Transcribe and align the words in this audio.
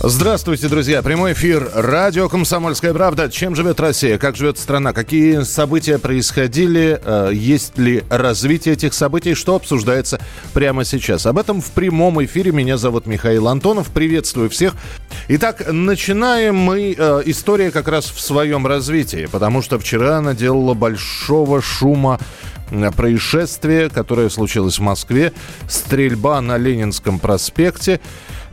Здравствуйте, 0.00 0.68
друзья. 0.68 1.02
Прямой 1.02 1.32
эфир. 1.32 1.72
Радио 1.74 2.28
«Комсомольская 2.28 2.94
правда». 2.94 3.28
Чем 3.28 3.56
живет 3.56 3.80
Россия? 3.80 4.16
Как 4.16 4.36
живет 4.36 4.56
страна? 4.56 4.92
Какие 4.92 5.42
события 5.42 5.98
происходили? 5.98 7.00
Э, 7.04 7.30
есть 7.34 7.76
ли 7.78 8.04
развитие 8.08 8.74
этих 8.74 8.94
событий? 8.94 9.34
Что 9.34 9.56
обсуждается 9.56 10.20
прямо 10.54 10.84
сейчас? 10.84 11.26
Об 11.26 11.36
этом 11.36 11.60
в 11.60 11.72
прямом 11.72 12.24
эфире. 12.24 12.52
Меня 12.52 12.76
зовут 12.76 13.06
Михаил 13.06 13.48
Антонов. 13.48 13.88
Приветствую 13.88 14.50
всех. 14.50 14.74
Итак, 15.26 15.64
начинаем 15.68 16.54
мы. 16.54 16.94
Э, 16.96 17.22
история 17.26 17.72
как 17.72 17.88
раз 17.88 18.04
в 18.04 18.20
своем 18.20 18.68
развитии, 18.68 19.26
потому 19.26 19.62
что 19.62 19.80
вчера 19.80 20.18
она 20.18 20.32
делала 20.32 20.74
большого 20.74 21.60
шума 21.60 22.20
происшествие, 22.96 23.90
которое 23.90 24.30
случилось 24.30 24.78
в 24.78 24.82
Москве. 24.82 25.32
Стрельба 25.68 26.40
на 26.40 26.56
Ленинском 26.56 27.18
проспекте. 27.18 28.00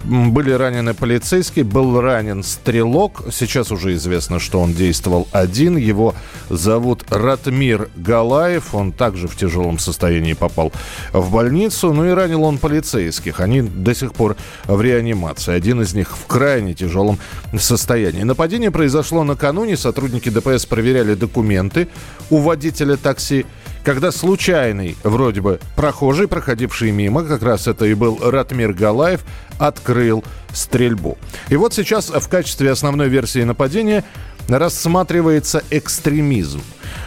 Были 0.06 0.52
ранены 0.52 0.94
полицейские, 0.94 1.66
был 1.66 2.00
ранен 2.00 2.44
стрелок. 2.44 3.24
Сейчас 3.32 3.72
уже 3.72 3.96
известно, 3.96 4.40
что 4.40 4.62
он 4.62 4.74
действовал 4.74 5.28
один. 5.32 5.78
Его 5.78 6.14
зовут 6.48 7.04
Ратмир 7.10 7.90
Галаев. 7.96 8.76
Он 8.76 8.92
также 8.92 9.28
в 9.28 9.36
тяжелом 9.36 9.80
состоянии 9.80 10.34
попал 10.34 10.72
в 11.12 11.32
больницу. 11.32 11.92
Ну 11.92 12.06
и 12.06 12.12
ранил 12.12 12.44
он 12.44 12.60
полицейских. 12.60 13.40
Они 13.40 13.64
до 13.64 13.96
сих 13.96 14.14
пор 14.14 14.36
в 14.66 14.80
реанимации. 14.80 15.56
Один 15.56 15.82
из 15.82 15.96
них 15.96 16.16
в 16.16 16.28
крайне 16.28 16.76
тяжелом 16.76 17.18
состоянии. 17.58 18.22
Нападение 18.22 18.70
произошло 18.70 19.24
накануне. 19.24 19.76
Сотрудники 19.76 20.30
ДПС 20.30 20.68
проверяли 20.68 21.16
документы 21.16 21.88
у 22.30 22.38
водителя 22.38 22.96
такси 22.96 23.48
когда 23.86 24.12
случайный, 24.12 24.98
вроде 25.04 25.42
бы, 25.42 25.60
прохожий, 25.76 26.28
проходивший 26.28 26.90
мимо, 26.90 27.24
как 27.24 27.44
раз 27.44 27.68
это 27.68 27.86
и 27.86 27.94
был 27.94 28.18
Ратмир 28.20 28.74
Галаев, 28.74 29.24
открыл 29.60 30.24
стрельбу. 30.52 31.18
И 31.50 31.56
вот 31.56 31.74
сейчас 31.74 32.10
в 32.10 32.28
качестве 32.28 32.72
основной 32.72 33.10
версии 33.10 33.44
нападения 33.44 34.04
рассматривается 34.48 35.64
экстремизм. 35.70 36.62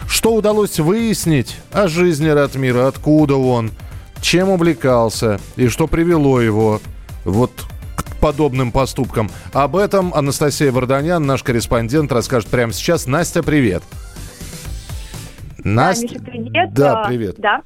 Что 0.07 0.33
удалось 0.33 0.79
выяснить 0.79 1.57
о 1.73 1.89
жизни 1.89 2.29
Ратмира, 2.29 2.87
откуда 2.87 3.35
он, 3.35 3.71
чем 4.21 4.49
увлекался 4.49 5.39
и 5.57 5.67
что 5.67 5.85
привело 5.85 6.39
его 6.39 6.81
вот 7.25 7.51
к 7.97 8.15
подобным 8.21 8.71
поступкам. 8.71 9.29
Об 9.51 9.75
этом 9.75 10.13
Анастасия 10.13 10.71
Варданян, 10.71 11.25
наш 11.25 11.43
корреспондент, 11.43 12.11
расскажет 12.13 12.49
прямо 12.49 12.71
сейчас. 12.71 13.05
Настя, 13.05 13.43
привет. 13.43 13.83
Привет. 13.89 14.08
Настя. 15.63 16.07
Да, 16.07 16.13
Миша, 16.13 16.31
привет. 16.31 16.73
Да, 16.73 17.03
привет. 17.07 17.35
Да. 17.37 17.61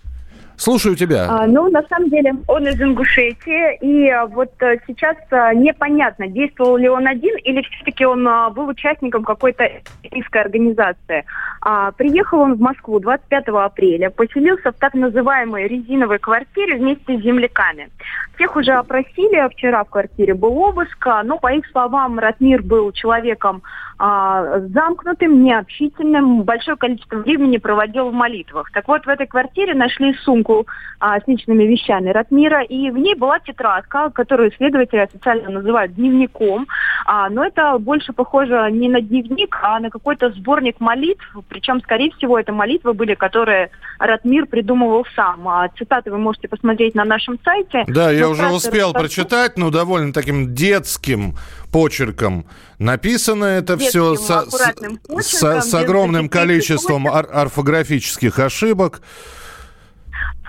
Слушаю 0.56 0.96
тебя. 0.96 1.28
А, 1.30 1.48
ну, 1.48 1.70
на 1.70 1.84
самом 1.90 2.10
деле, 2.10 2.34
он 2.48 2.68
из 2.68 2.80
Ингушетии, 2.80 3.78
и 3.82 4.08
а, 4.10 4.28
вот 4.28 4.52
а, 4.62 4.76
сейчас 4.88 5.18
а, 5.32 5.54
непонятно, 5.54 6.28
действовал 6.28 6.78
ли 6.78 6.88
он 6.88 7.08
один, 7.08 7.36
или 7.38 7.62
все-таки 7.64 8.06
он 8.06 8.28
а, 8.28 8.50
был 8.50 8.68
участником 8.68 9.24
какой-то 9.24 9.66
экстремистской 9.66 10.42
организации. 10.42 11.26
А, 11.62 11.92
приехал 11.92 12.40
он 12.40 12.56
в 12.56 12.62
Москву 12.62 13.00
25 13.00 13.48
апреля, 13.48 14.10
поселился 14.10 14.72
в 14.72 14.76
так 14.76 14.94
называемой 14.94 15.68
резиновой 15.68 16.20
квартире 16.20 16.78
вместе 16.78 17.18
с 17.18 17.22
земляками. 17.22 17.90
Всех 18.36 18.56
уже 18.56 18.74
опросили, 18.74 19.48
вчера 19.52 19.84
в 19.84 19.90
квартире 19.90 20.34
был 20.34 20.58
обыск, 20.58 21.06
но, 21.24 21.38
по 21.38 21.52
их 21.54 21.66
словам, 21.72 22.20
Ратмир 22.20 22.64
был 22.64 22.92
человеком 22.92 23.64
а, 23.98 24.60
замкнутым, 24.60 25.44
необщительным, 25.44 26.44
большое 26.44 26.78
количество 26.78 27.18
времени 27.18 27.58
проводил 27.58 28.10
в 28.10 28.14
молитвах. 28.14 28.72
Так 28.72 28.88
вот, 28.88 29.06
в 29.06 29.10
этой 29.10 29.28
квартире 29.28 29.74
нашли 29.74 30.14
сумку 30.24 30.68
а, 31.00 31.20
с 31.20 31.24
личными 31.28 31.64
вещами 31.64 32.10
Ратмира, 32.10 32.64
и 32.64 32.90
в 32.90 32.98
ней 32.98 33.16
была 33.16 33.40
тетрадка, 33.40 34.10
которую 34.10 34.52
следователи 34.52 35.00
официально 35.00 35.50
называют 35.50 35.96
дневником, 35.96 36.68
а, 37.06 37.30
но 37.30 37.46
это 37.46 37.78
больше 37.78 38.14
похоже 38.14 38.70
не 38.72 38.90
на 38.90 39.02
дневник, 39.02 39.58
а 39.62 39.80
на 39.80 39.90
какой-то 39.90 40.32
сборник 40.32 40.80
молитв, 40.80 41.24
причем, 41.48 41.82
скорее 41.82 42.12
всего, 42.12 42.40
это 42.40 42.52
молитвы 42.52 42.94
были, 42.94 43.14
которые 43.16 43.70
Ратмир 44.00 44.46
придумывал 44.46 45.06
сам. 45.16 45.48
А, 45.48 45.70
цитаты 45.78 46.12
вы 46.12 46.18
можете 46.18 46.48
посмотреть 46.48 46.96
на 46.96 47.06
нашем 47.06 47.40
сайте. 47.44 47.86
Да, 47.88 48.12
я 48.12 48.30
уже 48.30 48.50
успел 48.50 48.94
прочитать, 48.94 49.58
но 49.58 49.70
довольно 49.70 50.14
таким 50.14 50.54
детским 50.54 51.36
почерком 51.74 52.46
написано 52.80 53.46
это 53.46 53.78
все 53.78 54.16
со, 54.16 54.46
с, 54.50 55.42
с 55.42 55.74
огромным 55.74 56.30
количеством 56.30 57.08
ор- 57.08 57.28
орфографических 57.34 58.40
ошибок. 58.40 59.02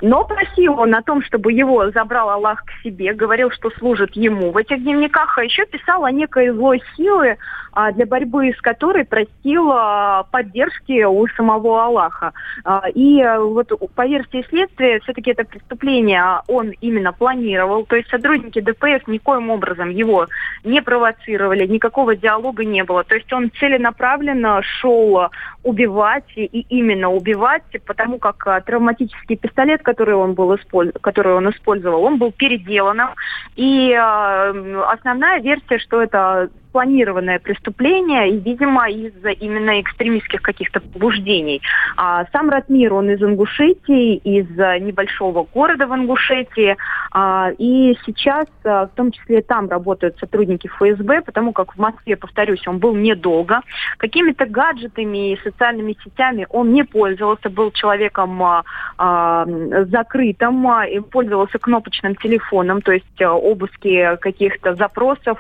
Но 0.02 0.24
просил 0.24 0.78
он 0.78 0.94
о 0.94 1.02
том, 1.02 1.22
чтобы 1.22 1.52
его 1.52 1.90
забрал 1.90 2.28
Аллах 2.28 2.62
к 2.64 2.82
себе, 2.82 3.14
говорил, 3.14 3.50
что 3.50 3.70
служит 3.78 4.14
ему 4.14 4.50
в 4.50 4.56
этих 4.58 4.82
дневниках, 4.82 5.38
а 5.38 5.44
еще 5.44 5.64
писал 5.64 6.04
о 6.04 6.10
некой 6.10 6.50
злой 6.50 6.82
силы, 6.94 7.28
а, 7.30 7.36
для 7.94 8.06
борьбы 8.06 8.52
с 8.56 8.60
которой 8.60 9.04
просил 9.04 9.70
а, 9.72 10.24
поддержки 10.30 11.04
у 11.04 11.26
самого 11.28 11.84
Аллаха. 11.84 12.32
А, 12.64 12.88
и 12.88 13.20
а, 13.20 13.40
вот 13.40 13.72
по 13.94 14.06
версии 14.06 14.44
следствия, 14.48 15.00
все-таки 15.00 15.30
это 15.30 15.44
преступление 15.44 16.40
он 16.48 16.70
именно 16.80 17.12
планировал, 17.12 17.84
то 17.84 17.96
есть 17.96 18.08
сотрудники 18.08 18.60
ДПС 18.60 19.06
никоим 19.06 19.50
образом 19.50 19.90
его 19.90 20.26
не 20.64 20.82
провоцировали, 20.82 21.66
никакого 21.66 22.16
диалога 22.16 22.64
не 22.64 22.84
было. 22.84 23.04
То 23.04 23.14
есть 23.14 23.32
он 23.32 23.50
целенаправленно 23.58 24.62
шел 24.62 25.28
убивать 25.62 26.30
и 26.36 26.66
именно 26.68 27.10
убивать, 27.10 27.62
потому 27.86 28.18
как 28.18 28.46
а, 28.46 28.60
травматический 28.60 29.36
пистолет, 29.36 29.82
который 29.82 30.14
он, 30.14 30.34
был 30.34 30.54
использ... 30.56 30.92
который 31.00 31.34
он 31.34 31.50
использовал, 31.50 32.04
он 32.04 32.18
был 32.18 32.32
переделанным. 32.32 33.10
И 33.56 33.90
э, 33.90 34.82
основная 34.86 35.40
версия, 35.40 35.78
что 35.78 36.02
это 36.02 36.50
спланированное 36.74 37.38
преступление, 37.38 38.30
и, 38.30 38.40
видимо, 38.40 38.90
из-за 38.90 39.30
именно 39.30 39.80
экстремистских 39.80 40.42
каких-то 40.42 40.80
побуждений. 40.80 41.62
А, 41.96 42.26
сам 42.32 42.50
Ратмир, 42.50 42.92
он 42.94 43.10
из 43.10 43.22
Ингушетии, 43.22 44.16
из 44.16 44.48
небольшого 44.82 45.46
города 45.54 45.86
в 45.86 45.94
Ингушетии, 45.94 46.76
а, 47.12 47.52
и 47.58 47.96
сейчас 48.04 48.46
а, 48.64 48.86
в 48.86 48.90
том 48.96 49.12
числе 49.12 49.42
там 49.42 49.68
работают 49.68 50.18
сотрудники 50.18 50.66
ФСБ, 50.66 51.22
потому 51.22 51.52
как 51.52 51.76
в 51.76 51.78
Москве, 51.78 52.16
повторюсь, 52.16 52.66
он 52.66 52.78
был 52.78 52.96
недолго. 52.96 53.60
Какими-то 53.98 54.46
гаджетами 54.46 55.32
и 55.32 55.40
социальными 55.44 55.96
сетями 56.02 56.48
он 56.50 56.72
не 56.72 56.82
пользовался, 56.82 57.50
был 57.50 57.70
человеком 57.70 58.42
а, 58.98 59.46
закрытым, 59.92 60.66
и 60.82 60.98
пользовался 60.98 61.58
кнопочным 61.60 62.16
телефоном, 62.16 62.82
то 62.82 62.90
есть 62.90 63.22
обыски 63.22 64.16
каких-то 64.20 64.74
запросов, 64.74 65.38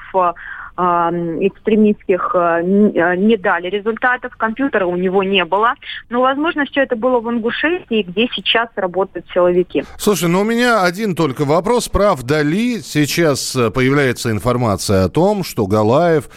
экстремистских 0.76 2.34
э, 2.34 2.62
э, 2.62 3.16
не 3.16 3.36
дали 3.36 3.68
результатов, 3.68 4.36
компьютера 4.36 4.86
у 4.86 4.96
него 4.96 5.22
не 5.22 5.44
было. 5.44 5.74
Но, 6.10 6.20
возможно, 6.20 6.64
все 6.64 6.82
это 6.82 6.96
было 6.96 7.20
в 7.20 7.30
Ингушетии, 7.30 8.02
где 8.02 8.28
сейчас 8.34 8.68
работают 8.74 9.26
силовики. 9.32 9.84
Слушай, 9.98 10.28
ну 10.28 10.40
у 10.40 10.44
меня 10.44 10.82
один 10.82 11.14
только 11.14 11.44
вопрос. 11.44 11.88
Правда 11.88 12.42
ли 12.42 12.80
сейчас 12.80 13.54
э, 13.54 13.70
появляется 13.70 14.30
информация 14.30 15.04
о 15.04 15.08
том, 15.08 15.44
что 15.44 15.66
Галаев 15.66 16.28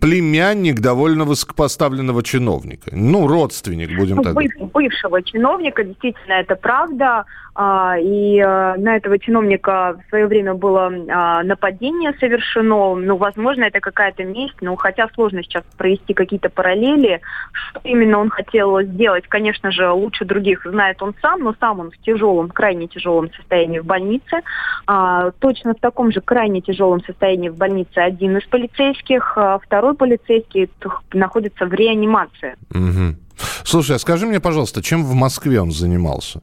племянник 0.00 0.80
довольно 0.80 1.24
высокопоставленного 1.24 2.22
чиновника? 2.22 2.90
Ну, 2.92 3.26
родственник, 3.26 3.96
будем 3.96 4.22
так 4.22 4.32
говорить. 4.32 4.52
Бывшего 4.72 5.22
чиновника, 5.22 5.82
действительно, 5.82 6.34
это 6.34 6.54
правда. 6.54 7.24
А, 7.54 7.96
и 7.98 8.40
на 8.40 8.96
этого 8.96 9.18
чиновника 9.18 9.96
в 10.04 10.08
свое 10.08 10.26
время 10.26 10.54
было 10.54 10.92
а, 11.08 11.42
нападение 11.42 12.12
совершено. 12.18 12.94
Ну, 12.96 13.16
возможно, 13.16 13.64
это 13.64 13.80
какая-то 13.80 14.24
месть, 14.24 14.56
но 14.60 14.74
хотя 14.76 15.08
сложно 15.14 15.42
сейчас 15.42 15.62
провести 15.76 16.14
какие-то 16.14 16.50
параллели, 16.50 17.20
что 17.52 17.80
именно 17.84 18.18
он 18.18 18.30
хотел 18.30 18.80
сделать, 18.82 19.24
конечно 19.28 19.70
же, 19.70 19.90
лучше 19.90 20.24
других 20.24 20.64
знает 20.64 21.00
он 21.02 21.14
сам, 21.22 21.40
но 21.40 21.54
сам 21.60 21.80
он 21.80 21.90
в 21.90 21.98
тяжелом, 21.98 22.48
крайне 22.48 22.88
тяжелом 22.88 23.32
состоянии 23.34 23.78
в 23.78 23.84
больнице. 23.84 24.40
А, 24.86 25.30
точно 25.38 25.74
в 25.74 25.80
таком 25.80 26.10
же 26.10 26.20
крайне 26.20 26.60
тяжелом 26.60 27.04
состоянии 27.04 27.50
в 27.50 27.56
больнице 27.56 27.98
один 27.98 28.36
из 28.36 28.44
полицейских, 28.46 29.38
второй 29.62 29.94
полицейский 29.94 30.68
находится 31.12 31.66
в 31.66 31.72
реанимации. 31.72 32.56
Угу. 32.70 33.16
Слушай, 33.64 33.96
а 33.96 33.98
скажи 33.98 34.26
мне, 34.26 34.40
пожалуйста, 34.40 34.82
чем 34.82 35.04
в 35.04 35.14
Москве 35.14 35.60
он 35.60 35.70
занимался? 35.70 36.40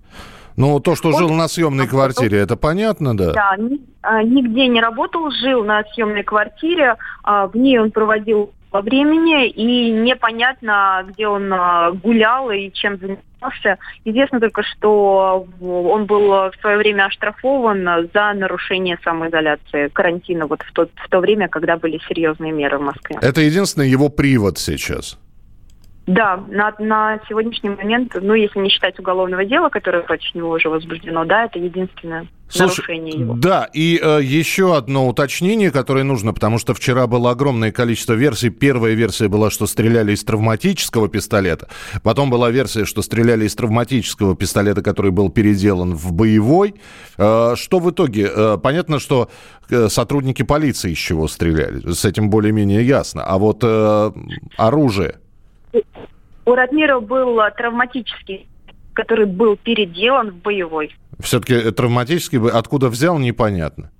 Ну, 0.57 0.79
то, 0.79 0.95
что 0.95 1.09
он 1.09 1.17
жил 1.17 1.29
на 1.29 1.47
съемной 1.47 1.87
квартире, 1.87 2.39
это 2.39 2.55
понятно, 2.55 3.15
да? 3.15 3.33
Да, 3.33 3.57
а, 4.01 4.23
нигде 4.23 4.67
не 4.67 4.81
работал, 4.81 5.31
жил 5.31 5.63
на 5.63 5.83
съемной 5.93 6.23
квартире. 6.23 6.95
А, 7.23 7.47
в 7.47 7.55
ней 7.55 7.79
он 7.79 7.91
проводил 7.91 8.51
по 8.71 8.81
времени, 8.81 9.49
и 9.49 9.91
непонятно, 9.91 11.05
где 11.07 11.27
он 11.27 11.51
а, 11.53 11.91
гулял 11.91 12.49
и 12.51 12.71
чем 12.71 12.97
занимался. 12.97 13.77
Известно 14.05 14.39
только, 14.39 14.63
что 14.63 15.47
он 15.59 16.05
был 16.05 16.29
в 16.29 16.53
свое 16.61 16.77
время 16.77 17.05
оштрафован 17.05 18.09
за 18.13 18.33
нарушение 18.33 18.97
самоизоляции, 19.03 19.87
карантина, 19.89 20.47
вот 20.47 20.61
в 20.61 20.71
то, 20.73 20.87
в 20.95 21.09
то 21.09 21.19
время, 21.19 21.47
когда 21.47 21.77
были 21.77 21.99
серьезные 22.07 22.51
меры 22.51 22.77
в 22.77 22.81
Москве. 22.81 23.17
Это 23.21 23.41
единственный 23.41 23.89
его 23.89 24.09
привод 24.09 24.57
сейчас? 24.57 25.17
Да, 26.07 26.43
на, 26.49 26.73
на 26.79 27.19
сегодняшний 27.29 27.69
момент, 27.69 28.15
ну, 28.19 28.33
если 28.33 28.59
не 28.59 28.69
считать 28.69 28.97
уголовного 28.99 29.45
дела, 29.45 29.69
которое 29.69 30.01
против 30.01 30.33
него 30.33 30.49
уже 30.49 30.67
возбуждено, 30.67 31.25
да, 31.25 31.45
это 31.45 31.59
единственное 31.59 32.27
Слушай, 32.49 32.71
нарушение 32.71 33.19
его. 33.19 33.35
Да, 33.35 33.69
и 33.71 33.99
э, 34.01 34.19
еще 34.23 34.75
одно 34.75 35.07
уточнение, 35.07 35.69
которое 35.71 36.03
нужно, 36.03 36.33
потому 36.33 36.57
что 36.57 36.73
вчера 36.73 37.05
было 37.05 37.31
огромное 37.31 37.71
количество 37.71 38.13
версий. 38.13 38.49
Первая 38.49 38.93
версия 38.93 39.27
была, 39.27 39.51
что 39.51 39.67
стреляли 39.67 40.13
из 40.13 40.23
травматического 40.23 41.07
пистолета. 41.07 41.69
Потом 42.01 42.29
была 42.31 42.49
версия, 42.49 42.85
что 42.85 43.03
стреляли 43.03 43.45
из 43.45 43.55
травматического 43.55 44.35
пистолета, 44.35 44.81
который 44.81 45.11
был 45.11 45.29
переделан 45.29 45.95
в 45.95 46.11
боевой. 46.13 46.75
Э, 47.17 47.53
что 47.55 47.79
в 47.79 47.89
итоге? 47.91 48.29
Э, 48.35 48.57
понятно, 48.61 48.99
что 48.99 49.29
э, 49.69 49.87
сотрудники 49.87 50.41
полиции 50.41 50.91
из 50.91 50.97
чего 50.97 51.27
стреляли. 51.27 51.93
С 51.93 52.05
этим 52.05 52.31
более-менее 52.31 52.83
ясно. 52.85 53.23
А 53.23 53.37
вот 53.37 53.59
э, 53.61 54.11
оружие 54.57 55.19
у 56.45 56.53
Ратмира 56.53 56.99
был 56.99 57.39
травматический, 57.57 58.47
который 58.93 59.25
был 59.25 59.57
переделан 59.57 60.31
в 60.31 60.35
боевой. 60.35 60.95
Все-таки 61.19 61.71
травматический, 61.71 62.39
откуда 62.49 62.89
взял, 62.89 63.19
непонятно. 63.19 63.91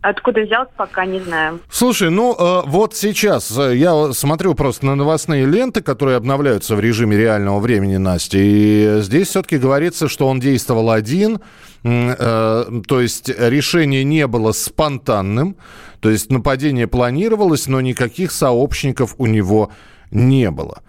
Откуда 0.00 0.42
взял, 0.42 0.66
пока 0.76 1.04
не 1.06 1.18
знаю. 1.18 1.58
Слушай, 1.68 2.10
ну 2.10 2.32
э, 2.32 2.62
вот 2.66 2.94
сейчас 2.94 3.56
э, 3.58 3.76
я 3.76 4.12
смотрю 4.12 4.54
просто 4.54 4.86
на 4.86 4.94
новостные 4.94 5.44
ленты, 5.44 5.82
которые 5.82 6.16
обновляются 6.16 6.76
в 6.76 6.80
режиме 6.80 7.16
реального 7.16 7.58
времени, 7.58 7.96
Настя, 7.96 8.38
и 8.38 9.00
здесь 9.00 9.28
все-таки 9.28 9.58
говорится, 9.58 10.08
что 10.08 10.28
он 10.28 10.38
действовал 10.38 10.92
один, 10.92 11.40
э, 11.82 12.64
то 12.86 13.00
есть 13.00 13.28
решение 13.28 14.04
не 14.04 14.28
было 14.28 14.52
спонтанным, 14.52 15.56
то 15.98 16.10
есть 16.10 16.30
нападение 16.30 16.86
планировалось, 16.86 17.66
но 17.66 17.80
никаких 17.80 18.30
сообщников 18.30 19.16
у 19.18 19.26
него 19.26 19.72
не 20.10 20.50
было 20.50 20.82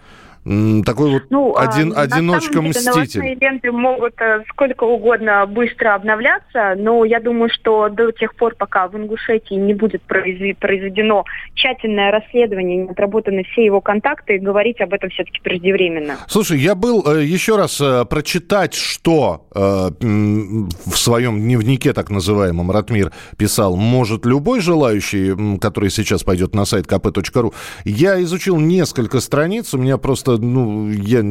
такой 0.84 1.12
вот 1.12 1.24
ну, 1.30 1.56
один, 1.56 1.94
а, 1.96 2.02
одиночка-мститель. 2.02 2.90
Новостные 2.90 3.36
ленты 3.36 3.72
могут 3.72 4.20
э, 4.20 4.44
сколько 4.50 4.84
угодно 4.84 5.46
быстро 5.46 5.94
обновляться, 5.94 6.74
но 6.76 7.06
я 7.06 7.20
думаю, 7.20 7.50
что 7.54 7.90
до 7.90 8.12
тех 8.12 8.34
пор, 8.36 8.56
пока 8.56 8.88
в 8.88 8.96
Ингушетии 8.96 9.54
не 9.54 9.76
будет 9.76 10.02
произведено 10.02 11.26
тщательное 11.54 12.12
расследование, 12.12 12.78
не 12.78 12.90
отработаны 12.90 13.44
все 13.52 13.64
его 13.64 13.80
контакты, 13.80 14.40
говорить 14.40 14.82
об 14.82 14.94
этом 14.94 15.12
все-таки 15.12 15.40
преждевременно. 15.42 16.18
Слушай, 16.28 16.58
я 16.58 16.74
был 16.74 17.06
э, 17.06 17.24
еще 17.24 17.56
раз 17.56 17.80
э, 17.80 18.06
прочитать, 18.06 18.74
что 18.74 19.46
в 19.52 20.96
своем 20.96 21.40
дневнике, 21.40 21.94
так 21.94 22.10
называемом, 22.10 22.72
Ратмир 22.72 23.12
писал, 23.38 23.76
может 23.76 24.26
любой 24.26 24.62
желающий, 24.62 25.58
который 25.60 25.90
сейчас 25.90 26.24
пойдет 26.24 26.56
на 26.56 26.66
сайт 26.66 26.86
kp.ru. 26.86 27.54
Я 27.86 28.22
изучил 28.24 28.58
несколько 28.58 29.20
страниц, 29.20 29.74
у 29.74 29.78
меня 29.78 29.98
просто, 29.98 30.39
ну, 30.40 30.90
я, 30.90 31.24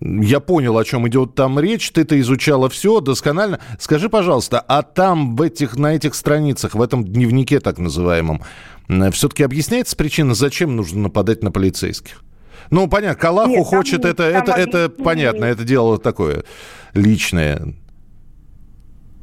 я 0.00 0.40
понял, 0.40 0.76
о 0.78 0.84
чем 0.84 1.06
идет 1.08 1.34
там 1.34 1.58
речь. 1.58 1.90
Ты-то 1.90 2.18
изучала 2.20 2.68
все 2.68 3.00
досконально. 3.00 3.60
Скажи, 3.78 4.08
пожалуйста, 4.08 4.60
а 4.60 4.82
там 4.82 5.36
в 5.36 5.42
этих, 5.42 5.76
на 5.76 5.94
этих 5.94 6.14
страницах, 6.14 6.74
в 6.74 6.82
этом 6.82 7.04
дневнике 7.04 7.60
так 7.60 7.78
называемом, 7.78 8.42
все-таки 9.12 9.42
объясняется 9.42 9.96
причина, 9.96 10.34
зачем 10.34 10.76
нужно 10.76 11.02
нападать 11.02 11.42
на 11.42 11.52
полицейских? 11.52 12.22
Ну, 12.70 12.88
понятно, 12.88 13.20
Калаху 13.20 13.50
Нет, 13.50 13.66
хочет, 13.66 14.04
это, 14.04 14.22
это, 14.22 14.52
это 14.52 14.88
понятно, 14.88 15.44
это 15.44 15.64
дело 15.64 15.98
такое 15.98 16.44
личное. 16.94 17.58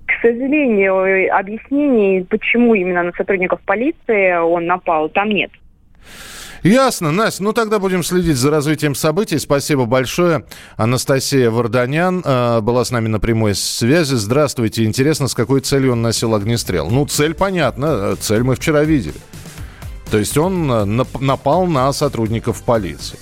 К 0.05 0.21
сожалению, 0.21 1.35
объяснений, 1.35 2.25
почему 2.29 2.75
именно 2.75 3.03
на 3.03 3.11
сотрудников 3.13 3.61
полиции 3.61 4.37
он 4.37 4.65
напал, 4.65 5.09
там 5.09 5.29
нет. 5.29 5.51
Ясно, 6.63 7.11
Настя. 7.11 7.43
Ну, 7.43 7.53
тогда 7.53 7.79
будем 7.79 8.03
следить 8.03 8.37
за 8.37 8.51
развитием 8.51 8.95
событий. 8.95 9.39
Спасибо 9.39 9.85
большое. 9.85 10.45
Анастасия 10.75 11.49
Варданян 11.49 12.21
э, 12.23 12.61
была 12.61 12.83
с 12.83 12.91
нами 12.91 13.07
на 13.07 13.19
прямой 13.19 13.55
связи. 13.55 14.15
Здравствуйте. 14.15 14.83
Интересно, 14.83 15.27
с 15.27 15.33
какой 15.33 15.61
целью 15.61 15.93
он 15.93 16.01
носил 16.01 16.35
огнестрел? 16.35 16.89
Ну, 16.89 17.05
цель 17.05 17.33
понятна. 17.33 18.15
Цель 18.19 18.43
мы 18.43 18.55
вчера 18.55 18.83
видели. 18.83 19.15
То 20.11 20.17
есть 20.17 20.37
он 20.37 20.71
э, 20.71 20.85
напал 21.19 21.65
на 21.65 21.91
сотрудников 21.93 22.63
полиции. 22.63 23.17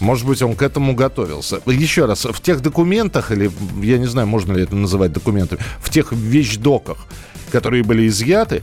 Может 0.00 0.26
быть, 0.26 0.42
он 0.42 0.56
к 0.56 0.62
этому 0.62 0.94
готовился. 0.94 1.60
Еще 1.66 2.06
раз, 2.06 2.24
в 2.24 2.40
тех 2.40 2.60
документах, 2.62 3.30
или 3.30 3.50
я 3.82 3.98
не 3.98 4.06
знаю, 4.06 4.26
можно 4.26 4.54
ли 4.54 4.62
это 4.62 4.74
называть 4.74 5.12
документами, 5.12 5.60
в 5.78 5.90
тех 5.90 6.12
вещдоках, 6.12 6.98
которые 7.52 7.84
были 7.84 8.08
изъяты, 8.08 8.62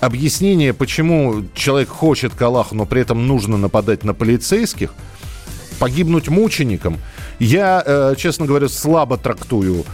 объяснение, 0.00 0.72
почему 0.72 1.44
человек 1.54 1.88
хочет 1.88 2.34
Калаху, 2.34 2.74
но 2.74 2.86
при 2.86 3.02
этом 3.02 3.26
нужно 3.26 3.56
нападать 3.56 4.04
на 4.04 4.14
полицейских, 4.14 4.94
погибнуть 5.78 6.28
мучеником, 6.28 6.98
я, 7.38 7.82
э, 7.84 8.14
честно 8.16 8.46
говоря, 8.46 8.68
слабо 8.68 9.16
трактую 9.16 9.84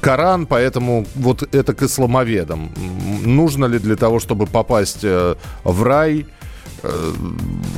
Коран, 0.00 0.46
поэтому 0.46 1.06
вот 1.14 1.54
это 1.54 1.74
к 1.74 1.82
исламоведам. 1.82 2.72
Нужно 3.24 3.66
ли 3.66 3.78
для 3.78 3.96
того, 3.96 4.18
чтобы 4.18 4.46
попасть 4.46 5.00
э, 5.02 5.34
в 5.62 5.82
рай, 5.82 6.26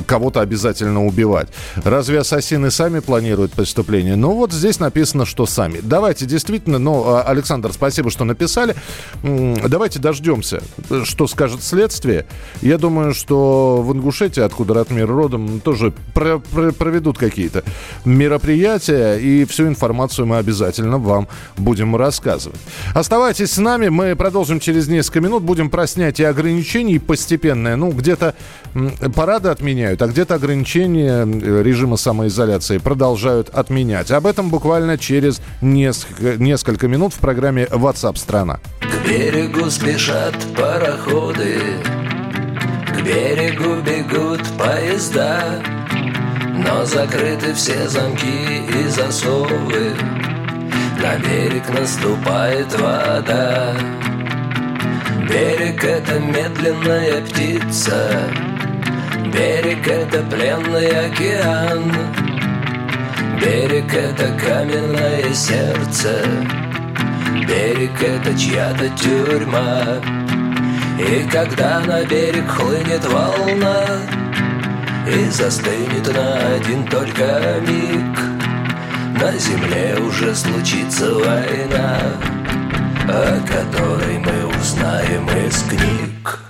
кого-то 0.05 0.41
обязательно 0.41 1.05
убивать. 1.05 1.49
Разве 1.75 2.19
ассасины 2.19 2.71
сами 2.71 2.99
планируют 2.99 3.51
преступление? 3.53 4.15
Ну, 4.15 4.33
вот 4.33 4.53
здесь 4.53 4.79
написано, 4.79 5.25
что 5.25 5.45
сами. 5.45 5.79
Давайте 5.81 6.25
действительно, 6.25 6.79
ну, 6.79 7.21
Александр, 7.25 7.73
спасибо, 7.73 8.09
что 8.09 8.25
написали. 8.25 8.75
Давайте 9.23 9.99
дождемся, 9.99 10.61
что 11.03 11.27
скажет 11.27 11.63
следствие. 11.63 12.25
Я 12.61 12.77
думаю, 12.77 13.13
что 13.13 13.81
в 13.81 13.93
Ингушетии, 13.93 14.41
откуда 14.41 14.73
Ратмир 14.73 15.07
родом, 15.07 15.59
тоже 15.59 15.93
про 16.13 16.39
про 16.39 16.71
проведут 16.71 17.17
какие-то 17.17 17.63
мероприятия, 18.05 19.17
и 19.17 19.45
всю 19.45 19.67
информацию 19.67 20.25
мы 20.25 20.37
обязательно 20.37 20.97
вам 20.97 21.27
будем 21.57 21.95
рассказывать. 21.95 22.59
Оставайтесь 22.93 23.51
с 23.51 23.57
нами, 23.57 23.89
мы 23.89 24.15
продолжим 24.15 24.59
через 24.59 24.87
несколько 24.87 25.21
минут, 25.21 25.43
будем 25.43 25.69
про 25.69 25.87
снятие 25.87 26.29
ограничений 26.29 26.99
постепенное, 26.99 27.75
ну, 27.75 27.91
где-то 27.91 28.35
парады 29.15 29.49
отменяют, 29.49 30.01
а 30.01 30.07
где-то 30.07 30.35
ограничения 30.35 31.25
э, 31.25 31.63
режима 31.63 31.97
самоизоляции 31.97 32.77
продолжают 32.77 33.49
отменять. 33.49 34.11
Об 34.11 34.25
этом 34.25 34.49
буквально 34.49 34.97
через 34.97 35.41
несколько, 35.61 36.37
несколько 36.37 36.87
минут 36.87 37.13
в 37.13 37.19
программе 37.19 37.65
WhatsApp 37.65 38.17
страна. 38.17 38.59
К 38.81 39.07
берегу 39.07 39.69
спешат 39.69 40.35
пароходы, 40.55 41.59
к 42.87 43.01
берегу 43.01 43.81
бегут 43.81 44.41
поезда, 44.57 45.61
но 46.55 46.85
закрыты 46.85 47.53
все 47.53 47.87
замки 47.87 48.25
и 48.25 48.87
засовы. 48.89 49.93
На 51.01 51.17
берег 51.19 51.69
наступает 51.69 52.73
вода. 52.79 53.75
Берег— 55.29 55.83
это 55.85 56.19
медленная 56.19 57.21
птица, 57.21 58.11
Берег— 59.31 59.87
это 59.87 60.23
пленный 60.23 60.87
океан. 61.07 61.91
Берег— 63.41 63.93
это 63.93 64.27
каменное 64.39 65.33
сердце. 65.33 66.23
Берег— 67.47 68.01
это 68.01 68.37
чья-то 68.37 68.89
тюрьма. 68.89 69.83
И 70.99 71.27
когда 71.31 71.79
на 71.81 72.03
берег 72.05 72.49
хлынет 72.49 73.05
волна 73.05 73.85
И 75.05 75.29
застынет 75.29 76.11
на 76.11 76.55
один 76.55 76.87
только 76.87 77.61
миг 77.61 78.17
На 79.21 79.31
земле 79.37 79.95
уже 79.99 80.33
случится 80.33 81.13
война 81.13 81.99
О 83.07 83.39
которой 83.45 84.17
мы 84.17 84.59
узнаем 84.59 85.29
из 85.45 85.61
книг 85.63 86.46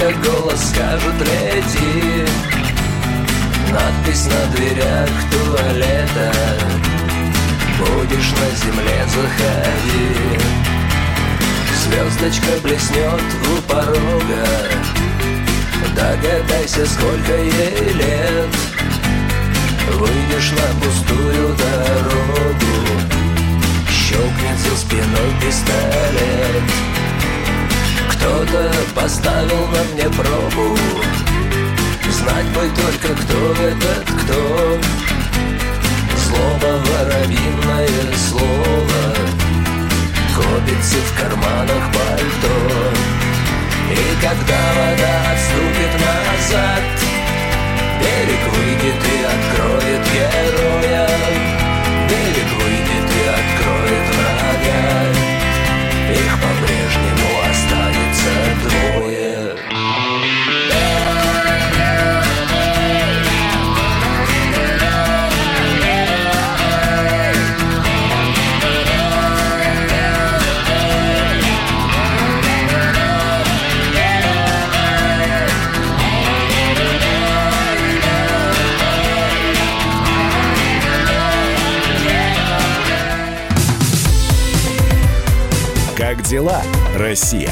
чей-то 0.00 0.30
голос 0.30 0.70
скажет 0.70 1.14
лети 1.20 2.24
Надпись 3.70 4.26
на 4.26 4.56
дверях 4.56 5.08
туалета. 5.30 6.32
Будешь 7.78 8.32
на 8.32 8.50
земле, 8.56 9.06
заходи. 9.06 10.40
Звездочка 11.84 12.60
блеснет 12.62 13.22
у 13.46 13.62
порога. 13.62 14.46
Догадайся, 15.94 16.86
сколько 16.86 17.36
ей 17.36 17.92
лет. 17.92 18.54
Выйдешь 19.92 20.52
на 20.52 20.84
пустую 20.84 21.54
дорогу. 21.54 22.74
Щелкнет 23.88 24.58
за 24.58 24.76
спиной 24.76 25.32
пистолет 25.40 26.89
Кто-то 28.20 28.70
поставил 28.94 29.66
на 29.68 29.82
мне 29.94 30.04
пробу 30.10 30.76
Знать 32.10 32.46
бы 32.48 32.68
только, 32.76 33.14
кто 33.22 33.54
этот 33.62 34.09
Россия? 87.10 87.50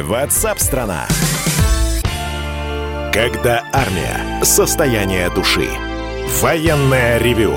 Ватсап-страна! 0.00 1.08
Когда 3.12 3.64
армия. 3.72 4.44
Состояние 4.44 5.28
души. 5.30 5.68
Военное 6.40 7.18
ревю. 7.18 7.56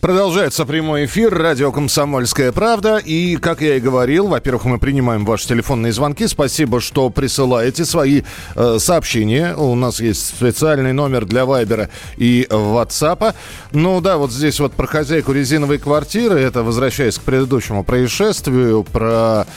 Продолжается 0.00 0.64
прямой 0.64 1.06
эфир, 1.06 1.34
радио 1.34 1.72
«Комсомольская 1.72 2.52
правда». 2.52 2.98
И, 2.98 3.34
как 3.36 3.60
я 3.62 3.76
и 3.76 3.80
говорил, 3.80 4.28
во-первых, 4.28 4.64
мы 4.64 4.78
принимаем 4.78 5.24
ваши 5.24 5.48
телефонные 5.48 5.92
звонки. 5.92 6.28
Спасибо, 6.28 6.80
что 6.80 7.10
присылаете 7.10 7.84
свои 7.84 8.22
э, 8.54 8.76
сообщения. 8.78 9.56
У 9.56 9.74
нас 9.74 9.98
есть 9.98 10.24
специальный 10.24 10.92
номер 10.92 11.26
для 11.26 11.44
Вайбера 11.44 11.90
и 12.16 12.46
Ватсапа. 12.48 13.34
Ну 13.72 14.00
да, 14.00 14.18
вот 14.18 14.30
здесь 14.30 14.60
вот 14.60 14.72
про 14.72 14.86
хозяйку 14.86 15.32
резиновой 15.32 15.78
квартиры. 15.78 16.38
Это, 16.38 16.62
возвращаясь 16.62 17.18
к 17.18 17.22
предыдущему 17.22 17.82
происшествию, 17.82 18.84
про 18.84 19.48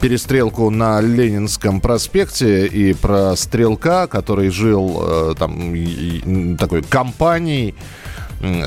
перестрелку 0.00 0.70
на 0.70 1.00
Ленинском 1.00 1.80
проспекте 1.80 2.66
и 2.66 2.92
про 2.92 3.34
стрелка, 3.34 4.06
который 4.06 4.50
жил 4.50 5.00
э, 5.02 5.34
там 5.36 5.74
и- 5.74 6.54
такой 6.56 6.84
компанией 6.84 7.74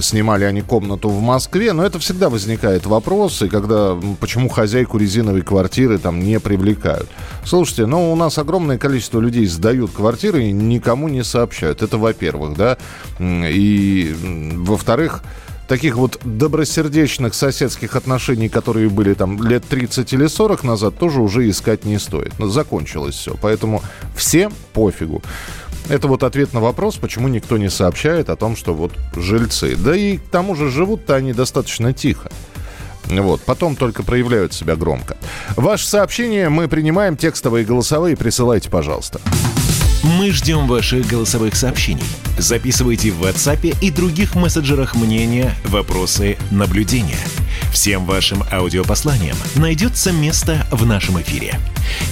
снимали 0.01 0.43
они 0.43 0.61
комнату 0.61 1.09
в 1.09 1.21
Москве, 1.21 1.73
но 1.73 1.83
это 1.85 1.99
всегда 1.99 2.29
возникает 2.29 2.85
вопрос, 2.85 3.41
и 3.41 3.49
когда, 3.49 3.97
почему 4.19 4.49
хозяйку 4.49 4.97
резиновой 4.97 5.41
квартиры 5.41 5.97
там 5.97 6.19
не 6.19 6.39
привлекают. 6.39 7.09
Слушайте, 7.43 7.85
ну 7.85 8.11
у 8.11 8.15
нас 8.15 8.37
огромное 8.37 8.77
количество 8.77 9.19
людей 9.19 9.45
сдают 9.47 9.91
квартиры 9.91 10.45
и 10.45 10.51
никому 10.51 11.07
не 11.07 11.23
сообщают. 11.23 11.81
Это 11.81 11.97
во-первых, 11.97 12.55
да, 12.55 12.77
и 13.19 14.15
во-вторых, 14.55 15.23
таких 15.67 15.95
вот 15.95 16.19
добросердечных 16.23 17.33
соседских 17.33 17.95
отношений, 17.95 18.49
которые 18.49 18.89
были 18.89 19.13
там 19.13 19.41
лет 19.41 19.63
30 19.67 20.13
или 20.13 20.27
40 20.27 20.63
назад, 20.63 20.97
тоже 20.97 21.21
уже 21.21 21.49
искать 21.49 21.85
не 21.85 21.99
стоит. 21.99 22.33
Закончилось 22.37 23.15
все. 23.15 23.35
Поэтому 23.41 23.81
всем 24.15 24.53
пофигу. 24.73 25.23
Это 25.89 26.07
вот 26.07 26.23
ответ 26.23 26.53
на 26.53 26.59
вопрос, 26.59 26.95
почему 26.95 27.27
никто 27.27 27.57
не 27.57 27.69
сообщает 27.69 28.29
о 28.29 28.35
том, 28.35 28.55
что 28.55 28.73
вот 28.73 28.93
жильцы. 29.15 29.75
Да 29.75 29.95
и 29.95 30.17
к 30.17 30.23
тому 30.29 30.55
же 30.55 30.69
живут-то 30.69 31.15
они 31.15 31.33
достаточно 31.33 31.93
тихо. 31.93 32.31
Вот, 33.05 33.41
потом 33.41 33.75
только 33.75 34.01
проявляют 34.03 34.53
себя 34.53 34.75
громко. 34.75 35.17
Ваше 35.55 35.85
сообщение 35.85 36.49
мы 36.49 36.67
принимаем, 36.67 37.17
текстовые 37.17 37.63
и 37.63 37.65
голосовые, 37.67 38.15
присылайте, 38.15 38.69
пожалуйста. 38.69 39.19
Мы 40.03 40.31
ждем 40.31 40.67
ваших 40.67 41.07
голосовых 41.07 41.55
сообщений. 41.55 42.03
Записывайте 42.37 43.11
в 43.11 43.23
WhatsApp 43.23 43.77
и 43.81 43.91
других 43.91 44.35
мессенджерах 44.35 44.95
мнения, 44.95 45.53
вопросы, 45.65 46.37
наблюдения. 46.51 47.19
Всем 47.71 48.05
вашим 48.05 48.43
аудиопосланиям 48.51 49.37
найдется 49.55 50.11
место 50.11 50.65
в 50.71 50.85
нашем 50.85 51.21
эфире. 51.21 51.57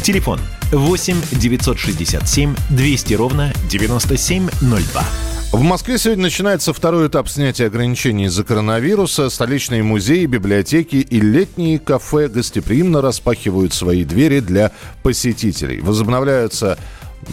Телефон 0.03 0.39
8 0.39 0.60
967 0.71 2.55
200 2.69 3.13
ровно 3.15 3.53
9702. 3.69 5.03
В 5.51 5.61
Москве 5.63 5.97
сегодня 5.97 6.23
начинается 6.23 6.71
второй 6.71 7.09
этап 7.09 7.27
снятия 7.27 7.67
ограничений 7.67 8.27
из-за 8.27 8.45
коронавируса. 8.45 9.29
Столичные 9.29 9.83
музеи, 9.83 10.25
библиотеки 10.25 10.95
и 10.95 11.19
летние 11.19 11.77
кафе 11.77 12.29
гостеприимно 12.29 13.01
распахивают 13.01 13.73
свои 13.73 14.05
двери 14.05 14.39
для 14.39 14.71
посетителей. 15.03 15.81
Возобновляются 15.81 16.77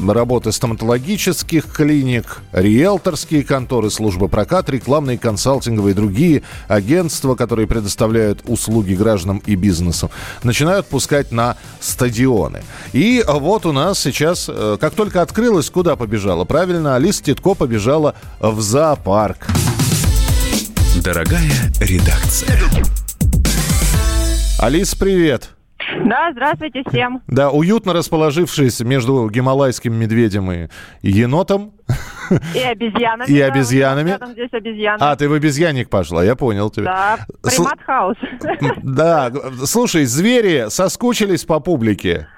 работы 0.07 0.53
стоматологических 0.53 1.67
клиник, 1.73 2.39
риэлторские 2.53 3.45
конторы, 3.45 3.91
службы 3.91 4.29
прокат, 4.29 4.69
рекламные, 4.69 5.19
консалтинговые 5.19 5.93
и 5.93 5.95
другие 5.95 6.43
агентства, 6.69 7.35
которые 7.35 7.67
предоставляют 7.67 8.43
услуги 8.47 8.95
гражданам 8.95 9.43
и 9.47 9.55
бизнесу, 9.55 10.11
начинают 10.43 10.87
пускать 10.87 11.33
на 11.33 11.57
стадионы. 11.81 12.63
И 12.93 13.25
вот 13.27 13.67
у 13.67 13.73
нас 13.73 13.99
сейчас, 13.99 14.47
э, 14.49 14.77
как 14.81 14.95
только 14.95 15.23
открылось, 15.23 15.71
куда 15.71 15.97
побежала? 15.97 16.45
Правильно, 16.45 16.97
Алиса 16.97 17.23
Титко 17.23 17.55
побежала 17.55 18.15
в 18.41 18.61
зоопарк. 18.61 19.47
Дорогая 21.03 21.53
редакция. 21.81 22.59
Алис, 24.59 24.95
привет! 24.95 25.58
Да, 26.05 26.31
здравствуйте 26.33 26.83
всем. 26.89 27.23
Да, 27.27 27.51
уютно 27.51 27.93
расположившись 27.93 28.81
между 28.81 29.29
гималайским 29.31 29.95
медведем 29.95 30.51
и 30.53 30.69
енотом. 31.03 31.73
И 32.55 32.59
обезьянами. 32.61 33.27
И 33.29 33.39
да, 33.39 33.47
обезьянами. 33.47 34.11
рядом 34.11 34.33
здесь 34.33 34.53
обезьяны. 34.53 34.99
А, 35.01 35.17
ты 35.17 35.29
в 35.29 35.33
обезьянник 35.33 35.89
пошла, 35.89 36.23
я 36.23 36.37
понял 36.37 36.69
тебя. 36.71 36.85
Да, 36.85 37.19
Сл- 37.51 37.57
примат 37.57 37.79
хаус. 37.87 38.17
Да, 38.83 39.33
слушай, 39.65 40.05
звери 40.05 40.67
соскучились 40.69 41.45
по 41.45 41.61
публике. 41.61 42.29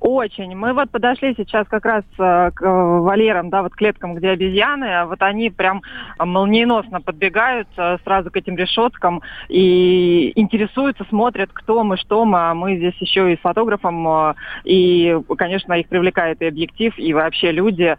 Очень. 0.00 0.54
Мы 0.54 0.74
вот 0.74 0.90
подошли 0.90 1.34
сейчас 1.36 1.66
как 1.66 1.84
раз 1.84 2.04
э, 2.18 2.50
к 2.54 2.62
э, 2.62 2.98
вольерам, 3.00 3.50
да, 3.50 3.62
вот 3.62 3.74
клеткам, 3.74 4.14
где 4.14 4.30
обезьяны, 4.30 4.84
а 4.84 5.06
вот 5.06 5.20
они 5.22 5.50
прям 5.50 5.82
молниеносно 6.18 7.00
подбегают 7.00 7.68
э, 7.76 7.98
сразу 8.04 8.30
к 8.30 8.36
этим 8.36 8.56
решеткам 8.56 9.22
и 9.48 10.32
интересуются, 10.36 11.04
смотрят, 11.08 11.50
кто 11.52 11.82
мы, 11.82 11.96
что 11.96 12.24
мы, 12.24 12.50
а 12.50 12.54
мы 12.54 12.76
здесь 12.76 12.94
еще 13.00 13.32
и 13.32 13.36
с 13.36 13.40
фотографом, 13.40 14.34
и, 14.64 15.18
конечно, 15.36 15.72
их 15.72 15.88
привлекает 15.88 16.42
и 16.42 16.46
объектив, 16.46 16.96
и 16.96 17.12
вообще 17.12 17.50
люди, 17.50 17.96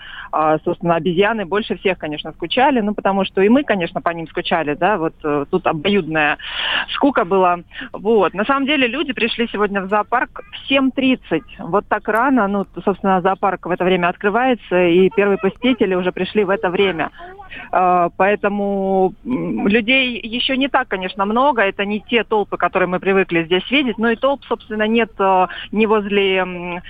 собственно, 0.63 0.95
обезьяны 0.95 1.45
больше 1.45 1.77
всех, 1.77 1.97
конечно, 1.97 2.31
скучали, 2.31 2.79
ну, 2.79 2.93
потому 2.93 3.25
что 3.25 3.41
и 3.41 3.49
мы, 3.49 3.63
конечно, 3.63 4.01
по 4.01 4.09
ним 4.09 4.27
скучали, 4.27 4.75
да, 4.75 4.97
вот 4.97 5.13
тут 5.49 5.67
обоюдная 5.67 6.37
скука 6.93 7.25
была. 7.25 7.59
Вот. 7.91 8.33
На 8.33 8.45
самом 8.45 8.65
деле 8.65 8.87
люди 8.87 9.13
пришли 9.13 9.47
сегодня 9.51 9.81
в 9.81 9.89
зоопарк 9.89 10.41
в 10.51 10.71
7.30. 10.71 11.41
Вот 11.59 11.88
так 11.89 12.07
рано, 12.07 12.47
ну, 12.47 12.65
собственно, 12.85 13.21
зоопарк 13.21 13.65
в 13.65 13.71
это 13.71 13.83
время 13.83 14.07
открывается, 14.07 14.85
и 14.85 15.09
первые 15.09 15.37
посетители 15.37 15.95
уже 15.95 16.11
пришли 16.11 16.43
в 16.43 16.49
это 16.49 16.69
время. 16.69 17.09
А, 17.71 18.09
поэтому 18.15 19.13
людей 19.23 20.19
еще 20.21 20.57
не 20.57 20.67
так, 20.67 20.87
конечно, 20.87 21.25
много. 21.25 21.61
Это 21.61 21.85
не 21.85 21.99
те 22.01 22.23
толпы, 22.23 22.57
которые 22.57 22.87
мы 22.87 22.99
привыкли 22.99 23.43
здесь 23.43 23.69
видеть. 23.71 23.97
Но 23.97 24.09
и 24.09 24.15
толп, 24.15 24.43
собственно, 24.45 24.87
нет 24.87 25.11
а, 25.19 25.47
не 25.71 25.85
возле 25.87 26.81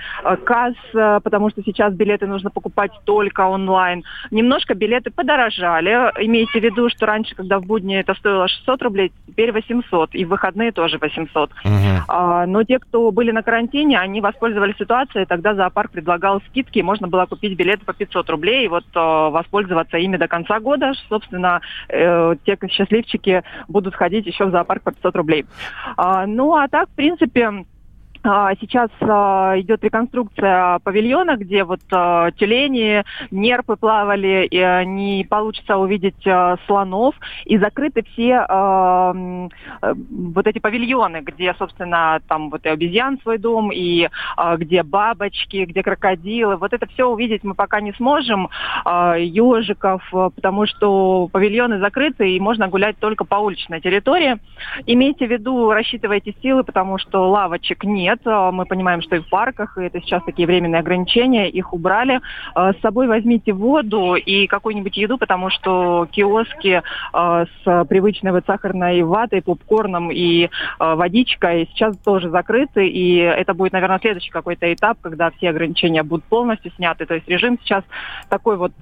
касс, 0.44 0.74
а, 0.94 1.20
потому 1.20 1.50
что 1.50 1.62
сейчас 1.62 1.94
билеты 1.94 2.26
нужно 2.26 2.50
покупать 2.50 2.92
только 3.04 3.46
онлайн. 3.46 4.04
Немножко 4.30 4.74
билеты 4.74 5.10
подорожали. 5.10 5.90
Имейте 6.24 6.60
в 6.60 6.62
виду, 6.62 6.88
что 6.88 7.06
раньше, 7.06 7.34
когда 7.34 7.58
в 7.58 7.64
будни 7.64 7.98
это 7.98 8.14
стоило 8.14 8.48
600 8.48 8.82
рублей, 8.82 9.12
теперь 9.26 9.52
800. 9.52 10.14
И 10.14 10.24
в 10.24 10.28
выходные 10.28 10.72
тоже 10.72 10.98
800. 10.98 11.50
Угу. 11.50 12.46
Но 12.46 12.62
те, 12.64 12.78
кто 12.78 13.10
были 13.10 13.30
на 13.30 13.42
карантине, 13.42 13.98
они 13.98 14.20
воспользовались 14.20 14.80
ситуацией. 14.90 15.26
Тогда 15.26 15.54
зоопарк 15.54 15.92
предлагал 15.92 16.40
скидки. 16.48 16.80
Можно 16.80 17.06
было 17.08 17.26
купить 17.26 17.56
билеты 17.56 17.84
по 17.84 17.92
500 17.92 18.28
рублей 18.30 18.64
и 18.64 18.68
вот 18.68 18.84
воспользоваться 18.92 19.98
ими 19.98 20.16
до 20.16 20.26
конца 20.26 20.58
года, 20.58 20.92
собственно, 21.08 21.60
э, 21.88 22.34
те 22.44 22.58
счастливчики 22.68 23.42
будут 23.68 23.94
ходить 23.94 24.26
еще 24.26 24.46
в 24.46 24.50
зоопарк 24.50 24.82
по 24.82 24.92
500 24.92 25.16
рублей. 25.16 25.46
А, 25.96 26.26
ну, 26.26 26.54
а 26.56 26.68
так, 26.68 26.88
в 26.88 26.94
принципе, 26.94 27.64
сейчас 28.22 28.90
а, 29.00 29.54
идет 29.58 29.82
реконструкция 29.82 30.78
павильона, 30.80 31.36
где 31.36 31.64
вот 31.64 31.80
а, 31.90 32.30
тюлени, 32.32 33.02
нерпы 33.30 33.76
плавали, 33.76 34.46
и 34.50 34.86
не 34.86 35.26
получится 35.28 35.76
увидеть 35.78 36.22
слонов. 36.66 37.14
И 37.44 37.58
закрыты 37.58 38.02
все 38.12 38.46
вот 39.80 40.46
эти 40.46 40.58
павильоны, 40.58 41.20
где, 41.22 41.54
собственно, 41.54 42.20
там 42.28 42.50
вот 42.50 42.64
и 42.66 42.68
обезьян 42.68 43.18
свой 43.22 43.38
дом, 43.38 43.70
и 43.72 44.08
где 44.56 44.82
бабочки, 44.82 45.64
где 45.64 45.82
крокодилы. 45.82 46.56
Вот 46.56 46.72
это 46.72 46.86
все 46.86 47.06
увидеть 47.06 47.44
мы 47.44 47.54
пока 47.54 47.80
не 47.80 47.92
сможем, 47.94 48.48
ежиков, 48.86 50.02
потому 50.10 50.66
что 50.66 51.28
павильоны 51.32 51.78
закрыты, 51.78 52.30
и 52.30 52.40
можно 52.40 52.68
гулять 52.68 52.98
только 52.98 53.24
по 53.24 53.36
уличной 53.36 53.80
территории. 53.80 54.38
Имейте 54.86 55.26
в 55.26 55.30
виду, 55.30 55.70
рассчитывайте 55.70 56.34
силы, 56.42 56.64
потому 56.64 56.98
что 56.98 57.28
лавочек 57.30 57.84
нет 57.84 58.09
нет. 58.10 58.20
А, 58.24 58.50
мы 58.50 58.66
понимаем, 58.66 59.02
что 59.02 59.16
и 59.16 59.20
в 59.20 59.28
парках, 59.28 59.78
и 59.78 59.82
это 59.82 60.00
сейчас 60.00 60.22
такие 60.24 60.46
временные 60.46 60.80
ограничения, 60.80 61.48
их 61.48 61.72
убрали. 61.72 62.20
А, 62.54 62.72
с 62.72 62.80
собой 62.80 63.06
возьмите 63.06 63.52
воду 63.52 64.14
и 64.14 64.46
какую-нибудь 64.46 64.96
еду, 64.96 65.18
потому 65.18 65.50
что 65.50 66.06
киоски 66.10 66.82
а, 67.12 67.44
с 67.64 67.84
привычной 67.86 68.32
вот 68.32 68.44
сахарной 68.46 69.02
ватой, 69.02 69.42
попкорном 69.42 70.10
и 70.10 70.48
водичкой 70.78 71.68
сейчас 71.72 71.96
тоже 71.98 72.30
закрыты, 72.30 72.86
и 72.86 73.16
это 73.16 73.54
будет, 73.54 73.72
наверное, 73.72 73.98
следующий 73.98 74.30
какой-то 74.30 74.72
этап, 74.72 74.98
когда 75.00 75.30
все 75.30 75.50
ограничения 75.50 76.02
будут 76.02 76.24
полностью 76.24 76.72
сняты. 76.72 77.06
То 77.06 77.14
есть 77.14 77.28
режим 77.28 77.58
сейчас 77.62 77.84
такой 78.28 78.56
вот 78.56 78.72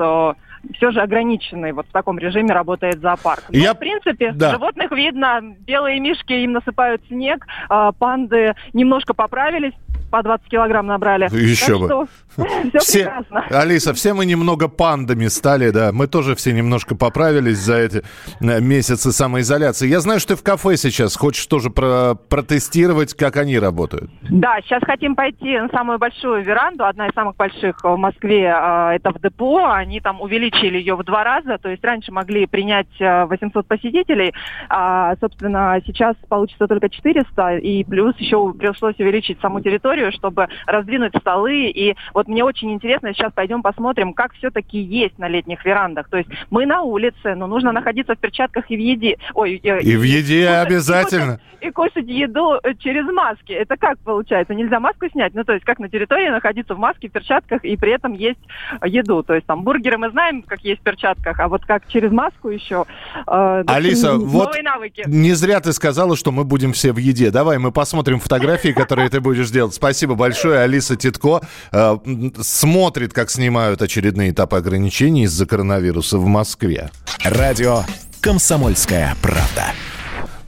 все 0.75 0.91
же 0.91 1.01
ограниченный. 1.01 1.73
Вот 1.73 1.87
в 1.87 1.93
таком 1.93 2.19
режиме 2.19 2.53
работает 2.53 3.01
зоопарк. 3.01 3.45
Но, 3.51 3.59
Я... 3.59 3.75
в 3.75 3.79
принципе, 3.79 4.33
да. 4.33 4.51
животных 4.51 4.91
видно. 4.93 5.41
Белые 5.61 6.01
мишки 6.01 6.33
им 6.33 6.53
насыпают 6.53 7.03
снег, 7.09 7.47
а 7.69 7.93
панды 7.93 8.55
немножко 8.73 9.15
поправились, 9.15 9.75
по 10.11 10.23
20 10.23 10.49
килограмм 10.49 10.87
набрали. 10.87 11.25
Еще 11.35 11.67
так 11.67 11.79
бы. 11.79 11.87
Что, 11.87 12.09
все, 12.81 13.05
прекрасно. 13.05 13.45
Алиса, 13.51 13.95
все 13.95 14.15
мы 14.15 14.27
немного 14.27 14.69
пандами 14.69 15.27
стали, 15.27 15.71
да. 15.71 15.91
Мы 15.93 16.07
тоже 16.07 16.35
все 16.35 16.53
немножко 16.53 16.95
поправились 16.95 17.59
за 17.59 17.77
эти 17.77 18.03
э, 18.41 18.61
месяцы 18.61 19.13
самоизоляции. 19.13 19.89
Я 19.89 20.01
знаю, 20.01 20.21
что 20.21 20.35
ты 20.35 20.37
в 20.37 20.43
кафе 20.43 20.77
сейчас. 20.77 21.17
Хочешь 21.17 21.47
тоже 21.47 21.71
про 21.71 22.15
протестировать, 22.15 23.15
как 23.15 23.37
они 23.37 23.59
работают? 23.59 24.11
Да, 24.31 24.61
сейчас 24.63 24.83
хотим 24.85 25.15
пойти 25.15 25.59
на 25.59 25.69
самую 25.69 25.99
большую 25.99 26.45
веранду. 26.45 26.85
Одна 26.85 27.09
из 27.09 27.15
самых 27.15 27.37
больших 27.37 27.83
в 27.83 27.97
Москве. 27.97 28.53
А, 28.55 28.95
это 28.95 29.11
в 29.11 29.21
депо. 29.21 29.67
Они 29.67 30.01
там 30.01 30.21
увеличили 30.21 30.79
ее 30.79 30.95
в 30.95 31.05
два 31.05 31.25
раза. 31.25 31.59
То 31.59 31.69
есть 31.69 31.85
раньше 31.85 32.13
могли 32.13 32.47
принять 32.47 32.89
800 32.99 33.57
э, 33.57 33.69
посетителей. 33.69 34.33
А, 34.69 35.17
собственно, 35.21 35.81
сейчас 35.85 36.17
получится 36.29 36.67
только 36.67 36.89
400. 36.89 37.57
И 37.59 37.85
плюс 37.85 38.17
еще 38.19 38.53
пришлось 38.53 38.99
увеличить 38.99 39.41
саму 39.41 39.61
территорию, 39.61 39.98
чтобы 40.11 40.49
раздвинуть 40.67 41.15
столы. 41.21 41.67
И 41.71 41.97
вот 42.15 42.29
мне 42.29 42.45
очень 42.45 42.73
интересно, 42.73 43.13
сейчас 43.13 43.33
пойдем 43.33 43.63
посмотрим, 43.63 44.13
как 44.15 44.33
все-таки 44.35 44.79
есть 44.79 45.19
на 45.19 45.29
летних 45.29 45.65
верандах. 45.65 46.09
То 46.09 46.19
есть 46.19 46.29
мы 46.51 46.67
на 46.67 46.83
улице, 46.83 47.35
но 47.35 47.47
нужно 47.47 47.73
находиться 47.73 48.15
в 48.15 48.19
перчатках 48.19 48.71
и 48.71 48.77
в 48.77 48.81
еде. 48.81 49.19
Ой, 49.35 49.55
и, 49.55 49.69
и 49.69 49.97
в 49.97 50.03
еде 50.03 50.43
и 50.43 50.45
обязательно. 50.45 51.41
И 51.61 51.71
кушать, 51.71 51.97
и 51.97 51.99
кушать 51.99 52.09
еду 52.09 52.59
э, 52.63 52.75
через 52.79 53.05
маски. 53.05 53.53
Это 53.53 53.77
как 53.77 53.99
получается? 54.01 54.55
Нельзя 54.55 54.81
маску 54.81 55.09
снять? 55.11 55.35
Ну, 55.35 55.45
то 55.45 55.53
есть 55.53 55.65
как 55.65 55.79
на 55.79 55.89
территории 55.89 56.29
находиться 56.29 56.75
в 56.75 56.79
маске, 56.79 57.09
в 57.09 57.13
перчатках 57.13 57.65
и 57.65 57.77
при 57.77 57.93
этом 57.93 58.13
есть 58.13 58.39
еду. 58.85 59.23
То 59.23 59.35
есть 59.35 59.47
там 59.47 59.63
бургеры 59.63 59.99
мы 59.99 60.11
знаем, 60.11 60.43
как 60.43 60.61
есть 60.61 60.81
в 60.81 60.85
перчатках, 60.85 61.39
а 61.41 61.49
вот 61.49 61.65
как 61.65 61.87
через 61.89 62.11
маску 62.11 62.49
еще. 62.49 62.85
Э, 63.27 63.65
Алиса, 63.67 64.15
вот 64.15 64.55
навыки. 64.63 65.05
не 65.07 65.33
зря 65.33 65.61
ты 65.61 65.73
сказала, 65.73 66.17
что 66.17 66.33
мы 66.33 66.45
будем 66.45 66.73
все 66.73 66.93
в 66.93 66.99
еде. 66.99 67.31
Давай 67.31 67.59
мы 67.59 67.73
посмотрим 67.73 68.21
фотографии, 68.21 68.73
которые 68.73 69.09
ты 69.09 69.21
будешь 69.21 69.51
делать. 69.51 69.75
Спасибо 69.89 70.17
большое, 70.17 70.61
Алиса 70.61 70.97
Титко. 70.97 71.41
Э, 71.73 71.97
смотрит, 72.43 73.15
как 73.15 73.31
снимают 73.31 73.81
очередные 73.81 74.33
этапы 74.33 74.59
ограничений 74.59 75.25
из-за 75.25 75.47
коронавируса 75.47 76.19
в 76.19 76.27
Москве. 76.27 76.91
Радио 77.25 77.85
«Комсомольская 78.21 79.17
правда». 79.23 79.73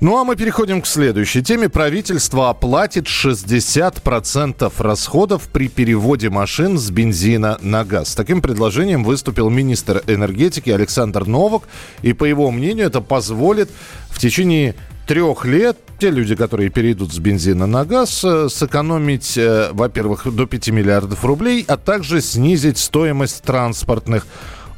Ну 0.01 0.19
а 0.19 0.25
мы 0.25 0.37
переходим 0.37 0.83
к 0.83 0.87
следующей 0.87 1.43
теме. 1.43 1.71
Правительство 1.71 2.51
оплатит 2.51 3.07
60% 3.07 4.73
расходов 4.77 5.49
при 5.49 5.69
переводе 5.69 6.29
машин 6.29 6.77
с 6.77 6.91
бензина 6.91 7.57
на 7.63 7.83
газ. 7.87 8.11
С 8.11 8.15
таким 8.15 8.43
предложением 8.43 9.05
выступил 9.05 9.49
министр 9.49 10.03
энергетики 10.07 10.69
Александр 10.69 11.27
Новок. 11.27 11.63
И 12.03 12.13
по 12.13 12.25
его 12.25 12.51
мнению 12.51 12.89
это 12.89 13.01
позволит 13.01 13.71
в 14.11 14.19
течение 14.19 14.75
трех 15.07 15.45
лет 15.45 15.77
те 16.01 16.11
люди, 16.11 16.35
которые 16.35 16.71
перейдут 16.71 17.13
с 17.13 17.19
бензина 17.19 17.67
на 17.67 17.85
газ, 17.85 18.25
э, 18.25 18.49
сэкономить, 18.49 19.37
э, 19.37 19.69
во-первых, 19.73 20.35
до 20.35 20.47
5 20.47 20.71
миллиардов 20.71 21.25
рублей, 21.25 21.65
а 21.69 21.77
также 21.77 22.23
снизить 22.23 22.79
стоимость 22.79 23.43
транспортных 23.43 24.27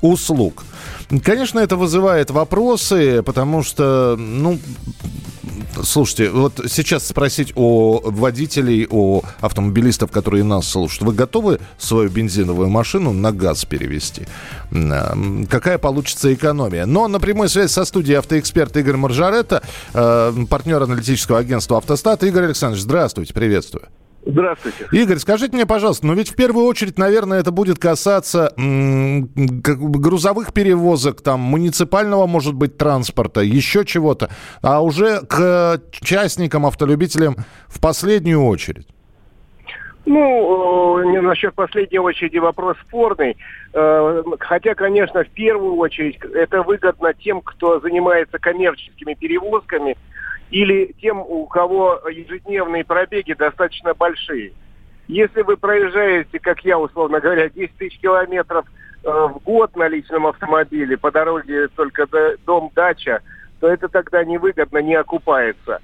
услуг. 0.03 0.65
Конечно, 1.25 1.59
это 1.59 1.77
вызывает 1.77 2.31
вопросы, 2.31 3.23
потому 3.23 3.62
что, 3.62 4.17
ну, 4.19 4.59
Слушайте, 5.83 6.31
вот 6.31 6.61
сейчас 6.69 7.07
спросить 7.07 7.53
о 7.57 8.01
водителей, 8.05 8.87
о 8.91 9.23
автомобилистов, 9.41 10.11
которые 10.11 10.45
нас 10.45 10.69
слушают. 10.69 11.03
Вы 11.03 11.15
готовы 11.15 11.61
свою 11.79 12.11
бензиновую 12.11 12.69
машину 12.69 13.12
на 13.12 13.33
газ 13.33 13.65
перевести? 13.65 14.27
Какая 15.49 15.79
получится 15.79 16.33
экономия? 16.35 16.85
Но 16.85 17.09
на 17.09 17.21
прямой 17.21 17.49
связи 17.49 17.71
со 17.71 17.85
студией 17.85 18.19
автоэксперт 18.19 18.77
Игорь 18.77 18.97
Маржаретта, 18.97 19.62
э, 19.95 20.35
партнер 20.49 20.83
аналитического 20.83 21.38
агентства 21.38 21.79
«Автостат». 21.79 22.23
Игорь 22.23 22.45
Александрович, 22.45 22.83
здравствуйте, 22.83 23.33
приветствую. 23.33 23.88
Здравствуйте. 24.25 24.87
Игорь, 24.93 25.19
скажите 25.19 25.55
мне, 25.57 25.67
пожалуйста, 25.67 26.07
но 26.07 26.15
ведь 26.15 26.31
в 26.31 26.37
первую 26.37 26.67
очередь, 26.67 26.97
наверное, 26.97 27.41
это 27.41 27.51
будет 27.51 27.79
касаться 27.79 28.53
м- 28.57 29.29
грузовых 29.35 30.53
перевозок, 30.53 31.23
там, 31.23 31.41
муниципального, 31.41 32.27
может 32.27 32.55
быть, 32.55 32.77
транспорта, 32.77 33.41
еще 33.41 33.85
чего-то, 33.85 34.31
а 34.63 34.81
уже 34.81 35.21
к 35.29 35.81
частникам, 35.91 36.67
автолюбителям 36.67 37.37
в 37.67 37.81
последнюю 37.81 38.45
очередь. 38.45 38.87
Ну, 40.05 41.03
не 41.11 41.21
насчет 41.21 41.55
последней 41.55 41.99
очереди 41.99 42.39
вопрос 42.39 42.77
спорный. 42.89 43.37
Э, 43.73 44.23
хотя, 44.41 44.75
конечно, 44.75 45.23
в 45.23 45.29
первую 45.29 45.77
очередь 45.77 46.19
это 46.35 46.63
выгодно 46.63 47.15
тем, 47.15 47.41
кто 47.41 47.81
занимается 47.81 48.39
коммерческими 48.39 49.15
перевозками– 49.15 49.97
или 50.53 50.95
тем, 51.01 51.21
у 51.21 51.47
кого 51.47 51.99
ежедневные 52.11 52.85
пробеги 52.85 53.33
достаточно 53.33 53.95
большие. 53.95 54.53
Если 55.09 55.43
вы 55.43 55.57
проезжаете, 55.57 56.38
как 56.38 56.62
я, 56.65 56.79
условно 56.79 57.21
говоря, 57.21 57.49
10 57.49 57.75
тысяч 57.77 57.99
километров 57.99 58.67
э, 59.03 59.09
в 59.09 59.41
год 59.45 59.75
на 59.77 59.88
личном 59.88 60.27
автомобиле, 60.27 60.99
по 60.99 61.11
дороге 61.11 61.69
только 61.69 62.07
до, 62.07 62.37
дом-дача, 62.45 63.21
то 63.61 63.69
это 63.69 63.88
тогда 63.88 64.25
невыгодно, 64.25 64.79
не 64.79 64.95
окупается. 64.95 65.81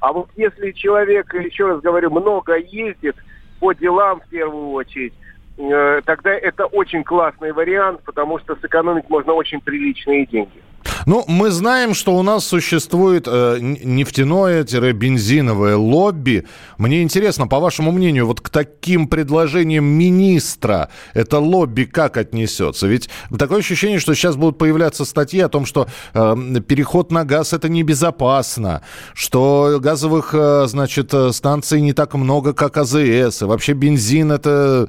А 0.00 0.12
вот 0.12 0.28
если 0.36 0.72
человек, 0.72 1.32
еще 1.34 1.66
раз 1.66 1.80
говорю, 1.80 2.10
много 2.10 2.58
ездит, 2.58 3.16
по 3.58 3.72
делам 3.72 4.20
в 4.20 4.28
первую 4.28 4.70
очередь, 4.72 5.14
э, 5.56 6.02
тогда 6.04 6.30
это 6.30 6.66
очень 6.66 7.04
классный 7.04 7.52
вариант, 7.52 8.02
потому 8.04 8.38
что 8.38 8.54
сэкономить 8.56 9.08
можно 9.08 9.32
очень 9.32 9.62
приличные 9.62 10.26
деньги. 10.26 10.62
Ну, 11.10 11.24
мы 11.26 11.50
знаем, 11.50 11.92
что 11.92 12.14
у 12.14 12.22
нас 12.22 12.44
существует 12.44 13.26
э, 13.26 13.58
нефтяное-бензиновое 13.60 15.76
лобби. 15.76 16.46
Мне 16.78 17.02
интересно, 17.02 17.48
по 17.48 17.58
вашему 17.58 17.90
мнению, 17.90 18.28
вот 18.28 18.40
к 18.40 18.48
таким 18.48 19.08
предложениям 19.08 19.84
министра 19.84 20.88
это 21.12 21.40
лобби 21.40 21.82
как 21.82 22.16
отнесется? 22.16 22.86
Ведь 22.86 23.10
такое 23.36 23.58
ощущение, 23.58 23.98
что 23.98 24.14
сейчас 24.14 24.36
будут 24.36 24.56
появляться 24.56 25.04
статьи 25.04 25.40
о 25.40 25.48
том, 25.48 25.66
что 25.66 25.88
э, 26.14 26.36
переход 26.64 27.10
на 27.10 27.24
газ 27.24 27.54
это 27.54 27.68
небезопасно, 27.68 28.82
что 29.12 29.80
газовых, 29.82 30.32
э, 30.32 30.66
значит, 30.68 31.12
э, 31.12 31.32
станций 31.32 31.80
не 31.80 31.92
так 31.92 32.14
много, 32.14 32.52
как 32.52 32.76
АЗС, 32.76 33.42
и 33.42 33.46
вообще 33.46 33.72
бензин 33.72 34.30
это 34.30 34.86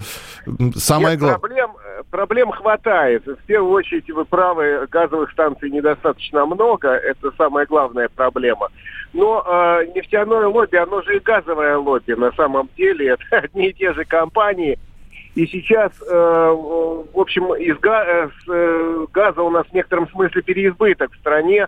самое 0.76 1.18
главное. 1.18 1.40
Проблем, 1.40 1.72
проблем 2.12 2.52
хватает. 2.52 3.26
В 3.26 3.64
очередь, 3.72 4.10
вы 4.12 4.26
правы, 4.26 4.88
газовых 4.92 5.32
станций 5.32 5.72
недостаточно 5.72 6.46
много, 6.46 6.90
это 6.90 7.32
самая 7.38 7.66
главная 7.66 8.10
проблема. 8.10 8.68
Но 9.14 9.44
э, 9.46 9.88
нефтяное 9.96 10.48
лобби, 10.48 10.76
оно 10.76 11.02
же 11.02 11.18
и 11.18 11.20
газовое 11.20 11.78
лобби 11.78 12.14
на 12.14 12.32
самом 12.34 12.70
деле, 12.78 13.18
это 13.30 13.46
одни 13.46 13.70
и 13.70 13.74
те 13.74 13.94
же 13.94 14.06
компании. 14.06 14.78
И 15.34 15.48
сейчас, 15.48 15.92
э, 16.02 16.14
в 16.14 17.20
общем, 17.20 17.54
из 17.56 17.78
га- 17.80 18.06
э, 18.06 18.30
э, 18.50 19.06
газа 19.14 19.42
у 19.42 19.50
нас 19.50 19.66
в 19.68 19.74
некотором 19.74 20.10
смысле 20.10 20.42
переизбыток 20.42 21.14
в 21.14 21.18
стране, 21.20 21.68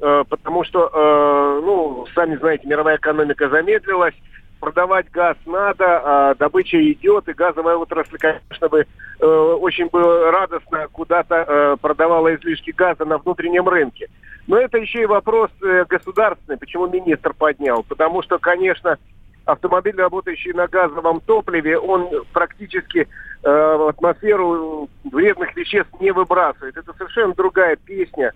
э, 0.00 0.24
потому 0.28 0.64
что, 0.64 0.90
э, 0.92 1.60
ну, 1.64 2.06
сами 2.14 2.36
знаете, 2.36 2.66
мировая 2.66 2.96
экономика 2.96 3.48
замедлилась, 3.48 4.14
продавать 4.58 5.10
газ 5.12 5.36
надо, 5.46 6.00
а 6.04 6.34
добыча 6.34 6.82
идет, 6.92 7.28
и 7.28 7.32
газовая 7.32 7.76
отрасль, 7.76 8.16
конечно, 8.18 8.68
бы 8.68 8.86
очень 9.26 9.86
бы 9.86 10.30
радостно 10.30 10.88
куда-то 10.92 11.34
э, 11.34 11.76
продавала 11.80 12.34
излишки 12.34 12.70
газа 12.70 13.04
на 13.04 13.18
внутреннем 13.18 13.68
рынке. 13.68 14.08
Но 14.46 14.58
это 14.58 14.78
еще 14.78 15.02
и 15.02 15.06
вопрос 15.06 15.50
э, 15.62 15.84
государственный, 15.88 16.58
почему 16.58 16.86
министр 16.86 17.32
поднял. 17.34 17.82
Потому 17.82 18.22
что, 18.22 18.38
конечно, 18.38 18.98
автомобиль, 19.44 19.96
работающий 19.96 20.52
на 20.52 20.66
газовом 20.68 21.20
топливе, 21.20 21.78
он 21.78 22.08
практически 22.32 23.00
э, 23.00 23.06
в 23.42 23.88
атмосферу 23.88 24.88
вредных 25.04 25.56
веществ 25.56 25.90
не 26.00 26.12
выбрасывает. 26.12 26.76
Это 26.76 26.92
совершенно 26.94 27.34
другая 27.34 27.76
песня. 27.76 28.32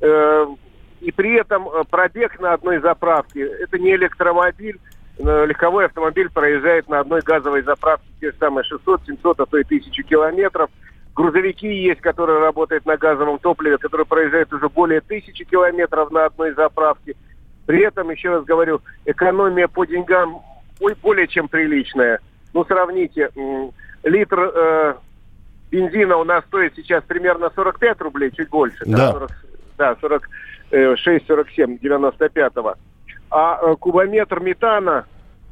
Э, 0.00 0.46
и 1.00 1.12
при 1.12 1.38
этом 1.38 1.68
э, 1.68 1.84
пробег 1.88 2.38
на 2.40 2.52
одной 2.52 2.78
заправке, 2.78 3.42
это 3.42 3.78
не 3.78 3.94
электромобиль, 3.94 4.78
Э, 4.78 4.97
легковой 5.18 5.86
автомобиль 5.86 6.30
проезжает 6.30 6.88
на 6.88 7.00
одной 7.00 7.20
газовой 7.20 7.62
заправке 7.62 8.06
те 8.20 8.30
же 8.30 8.36
самые 8.38 8.64
600, 8.64 9.02
700, 9.06 9.40
а 9.40 9.46
то 9.46 9.58
и 9.58 9.64
1000 9.64 10.02
километров. 10.04 10.70
Грузовики 11.14 11.66
есть, 11.66 12.00
которые 12.00 12.38
работают 12.38 12.86
на 12.86 12.96
газовом 12.96 13.38
топливе, 13.40 13.78
которые 13.78 14.06
проезжают 14.06 14.52
уже 14.52 14.68
более 14.68 15.00
тысячи 15.00 15.44
километров 15.44 16.12
на 16.12 16.26
одной 16.26 16.52
заправке. 16.54 17.16
При 17.66 17.82
этом, 17.82 18.10
еще 18.10 18.30
раз 18.30 18.44
говорю, 18.44 18.80
экономия 19.04 19.66
по 19.66 19.84
деньгам 19.84 20.40
ой, 20.80 20.94
более 21.02 21.26
чем 21.26 21.48
приличная. 21.48 22.20
Ну, 22.54 22.64
сравните, 22.64 23.30
литр 24.04 24.52
э, 24.54 24.94
бензина 25.70 26.16
у 26.16 26.24
нас 26.24 26.44
стоит 26.44 26.74
сейчас 26.76 27.02
примерно 27.04 27.50
45 27.54 28.00
рублей, 28.02 28.30
чуть 28.30 28.48
больше. 28.48 28.84
Да, 28.86 29.12
40, 29.12 29.30
да 29.76 29.96
46-47, 30.70 31.80
95-го 31.80 32.76
а 33.30 33.58
э, 33.60 33.76
кубометр 33.76 34.40
метана, 34.40 35.06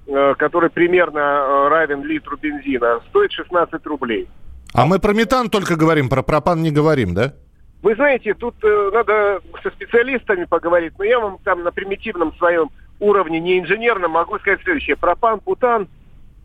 э, 0.07 0.35
который 0.39 0.71
примерно 0.71 1.19
э, 1.19 1.69
равен 1.69 2.03
литру 2.05 2.37
бензина, 2.37 3.01
стоит 3.09 3.33
16 3.33 3.85
рублей. 3.87 4.29
А 4.75 4.87
мы 4.87 4.99
про 4.99 5.13
метан 5.13 5.49
только 5.49 5.77
говорим, 5.77 6.09
про 6.09 6.23
пропан 6.23 6.63
не 6.63 6.71
говорим, 6.71 7.15
да? 7.15 7.35
Вы 7.83 7.95
знаете, 7.95 8.35
тут 8.35 8.57
надо 8.63 9.41
со 9.63 9.71
специалистами 9.71 10.45
поговорить, 10.45 10.95
но 10.99 11.05
я 11.05 11.21
вам 11.21 11.39
там 11.45 11.63
на 11.63 11.71
примитивном 11.71 12.35
своем 12.37 12.71
уровне, 13.01 13.41
не 13.41 13.59
инженерном, 13.59 14.13
могу 14.13 14.39
сказать 14.39 14.61
следующее. 14.63 14.97
Пропан, 14.97 15.41
бутан 15.45 15.89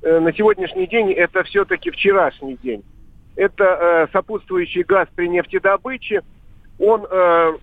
э, 0.01 0.19
на 0.19 0.33
сегодняшний 0.33 0.87
день 0.87 1.11
это 1.11 1.43
все-таки 1.43 1.91
вчерашний 1.91 2.57
день. 2.57 2.83
Это 3.35 3.63
э, 3.63 4.07
сопутствующий 4.11 4.83
газ 4.83 5.07
при 5.15 5.29
нефтедобыче. 5.29 6.21
Он 6.79 7.05
э, 7.09 7.53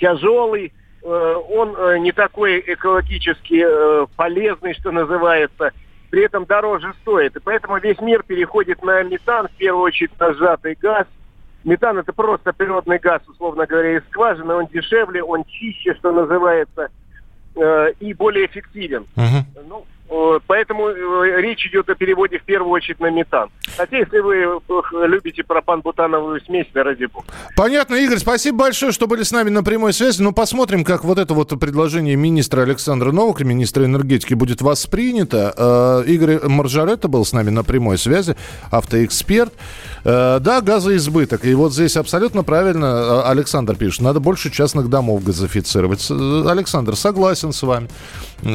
тяжелый, 0.00 0.72
он 1.08 1.76
э, 1.76 1.98
не 1.98 2.12
такой 2.12 2.62
экологически 2.66 3.64
э, 3.64 4.06
полезный, 4.16 4.74
что 4.74 4.90
называется, 4.90 5.72
при 6.10 6.24
этом 6.24 6.44
дороже 6.44 6.92
стоит. 7.02 7.36
И 7.36 7.40
поэтому 7.40 7.78
весь 7.78 8.00
мир 8.00 8.22
переходит 8.22 8.82
на 8.82 9.02
метан, 9.02 9.48
в 9.48 9.52
первую 9.52 9.84
очередь 9.84 10.18
на 10.18 10.34
сжатый 10.34 10.76
газ. 10.80 11.06
Метан 11.64 11.98
это 11.98 12.12
просто 12.12 12.52
природный 12.52 12.98
газ, 12.98 13.22
условно 13.28 13.66
говоря, 13.66 13.96
из 13.96 14.04
скважины. 14.04 14.54
Он 14.54 14.66
дешевле, 14.66 15.22
он 15.22 15.44
чище, 15.44 15.94
что 15.94 16.12
называется, 16.12 16.88
и 18.00 18.14
более 18.14 18.46
эффективен. 18.46 19.06
Uh-huh. 19.16 19.44
Ну, 19.68 19.86
Э, 20.08 20.38
поэтому 20.46 20.88
э, 20.88 21.40
речь 21.40 21.66
идет 21.66 21.88
о 21.88 21.94
переводе 21.94 22.38
в 22.38 22.44
первую 22.44 22.70
очередь 22.70 23.00
на 23.00 23.10
метан. 23.10 23.48
Хотя, 23.76 23.98
если 23.98 24.18
вы 24.20 24.36
э, 24.36 25.06
любите 25.06 25.42
пропан-бутановую 25.42 26.40
смесь, 26.42 26.66
да 26.72 26.84
ради 26.84 27.06
бога. 27.06 27.26
Понятно, 27.56 27.96
Игорь, 27.96 28.18
спасибо 28.18 28.58
большое, 28.58 28.92
что 28.92 29.08
были 29.08 29.24
с 29.24 29.32
нами 29.32 29.50
на 29.50 29.64
прямой 29.64 29.92
связи. 29.92 30.22
Ну, 30.22 30.32
посмотрим, 30.32 30.84
как 30.84 31.04
вот 31.04 31.18
это 31.18 31.34
вот 31.34 31.58
предложение 31.58 32.14
министра 32.14 32.62
Александра 32.62 33.10
Новака, 33.10 33.44
министра 33.44 33.84
энергетики, 33.84 34.34
будет 34.34 34.62
воспринято. 34.62 36.04
Игорь 36.06 36.46
Маржаретта 36.46 37.08
был 37.08 37.24
с 37.24 37.32
нами 37.32 37.50
на 37.50 37.64
прямой 37.64 37.98
связи, 37.98 38.36
автоэксперт. 38.70 39.52
Да, 40.06 40.60
газоизбыток. 40.60 41.44
И 41.44 41.54
вот 41.54 41.72
здесь 41.72 41.96
абсолютно 41.96 42.44
правильно 42.44 43.28
Александр 43.28 43.74
пишет, 43.74 44.02
надо 44.02 44.20
больше 44.20 44.52
частных 44.52 44.88
домов 44.88 45.24
газифицировать. 45.24 46.08
Александр, 46.08 46.94
согласен 46.94 47.52
с 47.52 47.60
вами. 47.64 47.88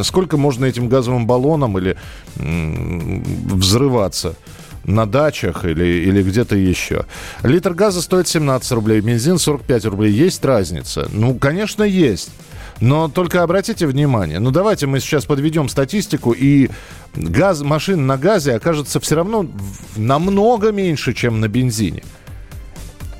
Сколько 0.03 0.37
можно 0.37 0.63
этим 0.63 0.87
газовым 0.87 1.27
баллоном 1.27 1.77
или 1.77 1.97
взрываться? 2.37 4.35
на 4.83 5.05
дачах 5.05 5.65
или, 5.65 5.85
или 6.07 6.23
где-то 6.23 6.55
еще. 6.55 7.05
Литр 7.43 7.73
газа 7.73 8.01
стоит 8.01 8.27
17 8.27 8.71
рублей, 8.71 9.01
бензин 9.01 9.37
45 9.37 9.85
рублей. 9.85 10.11
Есть 10.11 10.43
разница? 10.43 11.07
Ну, 11.11 11.35
конечно, 11.35 11.83
есть. 11.83 12.31
Но 12.81 13.07
только 13.07 13.43
обратите 13.43 13.85
внимание, 13.85 14.39
ну 14.39 14.49
давайте 14.49 14.87
мы 14.87 14.99
сейчас 14.99 15.25
подведем 15.25 15.69
статистику, 15.69 16.31
и 16.31 16.69
газ, 17.15 17.61
машин 17.61 18.07
на 18.07 18.17
газе 18.17 18.55
окажется 18.55 18.99
все 18.99 19.15
равно 19.15 19.45
намного 19.95 20.71
меньше, 20.71 21.13
чем 21.13 21.39
на 21.39 21.47
бензине. 21.47 22.03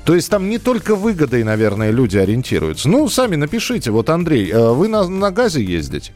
То 0.04 0.16
есть 0.16 0.28
там 0.28 0.50
не 0.50 0.58
только 0.58 0.96
выгодой, 0.96 1.44
наверное, 1.44 1.92
люди 1.92 2.18
ориентируются. 2.18 2.88
Ну, 2.88 3.08
сами 3.08 3.36
напишите. 3.36 3.92
Вот, 3.92 4.10
Андрей, 4.10 4.50
э, 4.50 4.72
вы 4.72 4.88
на, 4.88 5.06
на 5.06 5.30
газе 5.30 5.62
ездите? 5.62 6.12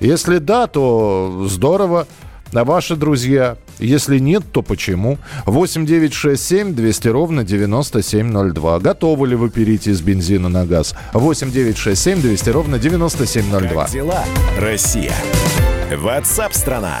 Если 0.00 0.36
да, 0.36 0.66
то 0.66 1.46
здорово. 1.48 2.06
Ваши 2.52 2.96
друзья? 2.96 3.56
Если 3.78 4.18
нет, 4.18 4.42
то 4.52 4.62
почему? 4.62 5.18
8 5.46 5.86
9 5.86 6.12
6 6.12 6.42
7 6.42 6.74
200 6.74 7.08
ровно 7.08 7.44
9702. 7.44 8.78
Готовы 8.80 9.28
ли 9.28 9.36
вы 9.36 9.50
перейти 9.50 9.92
с 9.92 10.00
бензина 10.00 10.48
на 10.48 10.66
газ? 10.66 10.94
8 11.12 11.50
9 11.50 11.76
6 11.76 12.00
7 12.00 12.20
200 12.20 12.50
ровно 12.50 12.78
9702. 12.78 13.82
Как 13.84 13.92
дела, 13.92 14.24
Россия? 14.58 15.14
Ватсап-страна! 15.96 17.00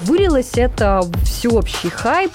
Вылилось 0.00 0.52
это 0.54 1.02
всеобщий 1.24 1.90
хайп. 1.90 2.30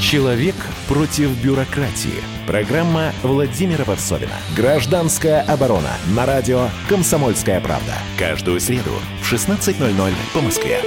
Человек 0.00 0.54
против 0.88 1.30
бюрократии. 1.42 2.22
Программа 2.46 3.12
Владимира 3.22 3.84
Варсовина. 3.84 4.32
Гражданская 4.56 5.42
оборона. 5.42 5.90
На 6.14 6.26
радио 6.26 6.68
«Комсомольская 6.88 7.60
правда». 7.60 7.94
Каждую 8.18 8.60
среду 8.60 8.90
в 9.22 9.32
16.00 9.32 10.12
по 10.34 10.40
Москве. 10.40 10.80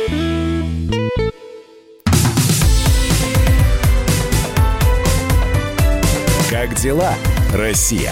Как 6.50 6.76
дела, 6.76 7.13
Россия? 7.54 8.12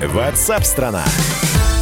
WhatsApp 0.00 0.64
страна. 0.64 1.04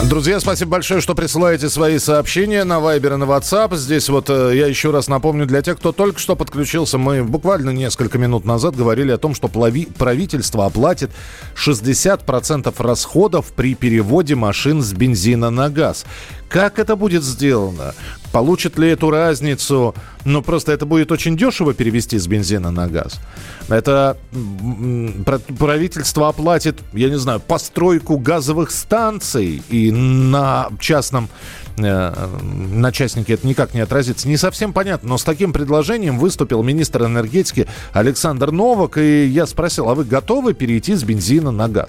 Друзья, 0.02 0.38
спасибо 0.38 0.72
большое, 0.72 1.00
что 1.00 1.14
присылаете 1.14 1.70
свои 1.70 1.98
сообщения 1.98 2.64
на 2.64 2.74
Viber 2.74 3.14
и 3.14 3.16
на 3.16 3.24
WhatsApp. 3.24 3.74
Здесь 3.76 4.08
вот 4.10 4.28
э, 4.28 4.52
я 4.54 4.66
еще 4.66 4.90
раз 4.90 5.08
напомню 5.08 5.46
для 5.46 5.62
тех, 5.62 5.78
кто 5.78 5.92
только 5.92 6.20
что 6.20 6.36
подключился, 6.36 6.98
мы 6.98 7.24
буквально 7.24 7.70
несколько 7.70 8.18
минут 8.18 8.44
назад 8.44 8.76
говорили 8.76 9.12
о 9.12 9.18
том, 9.18 9.34
что 9.34 9.48
правительство 9.48 10.66
оплатит 10.66 11.10
60% 11.56 12.74
расходов 12.78 13.52
при 13.52 13.74
переводе 13.74 14.34
машин 14.34 14.82
с 14.82 14.92
бензина 14.92 15.48
на 15.48 15.70
газ. 15.70 16.04
Как 16.54 16.78
это 16.78 16.94
будет 16.94 17.24
сделано? 17.24 17.96
Получит 18.30 18.78
ли 18.78 18.88
эту 18.88 19.10
разницу? 19.10 19.92
Ну, 20.24 20.40
просто 20.40 20.70
это 20.70 20.86
будет 20.86 21.10
очень 21.10 21.36
дешево 21.36 21.74
перевести 21.74 22.16
с 22.16 22.28
бензина 22.28 22.70
на 22.70 22.86
газ. 22.86 23.18
Это 23.68 24.16
правительство 25.58 26.28
оплатит, 26.28 26.78
я 26.92 27.08
не 27.08 27.18
знаю, 27.18 27.40
постройку 27.40 28.18
газовых 28.18 28.70
станций, 28.70 29.64
и 29.68 29.90
на 29.90 30.68
частном 30.78 31.28
э, 31.76 32.28
на 32.30 32.92
частнике 32.92 33.32
это 33.32 33.48
никак 33.48 33.74
не 33.74 33.80
отразится. 33.80 34.28
Не 34.28 34.36
совсем 34.36 34.72
понятно, 34.72 35.08
но 35.08 35.18
с 35.18 35.24
таким 35.24 35.52
предложением 35.52 36.20
выступил 36.20 36.62
министр 36.62 37.06
энергетики 37.06 37.66
Александр 37.92 38.52
Новак, 38.52 38.98
и 38.98 39.26
я 39.26 39.46
спросил, 39.46 39.88
а 39.88 39.96
вы 39.96 40.04
готовы 40.04 40.54
перейти 40.54 40.94
с 40.94 41.02
бензина 41.02 41.50
на 41.50 41.68
газ? 41.68 41.88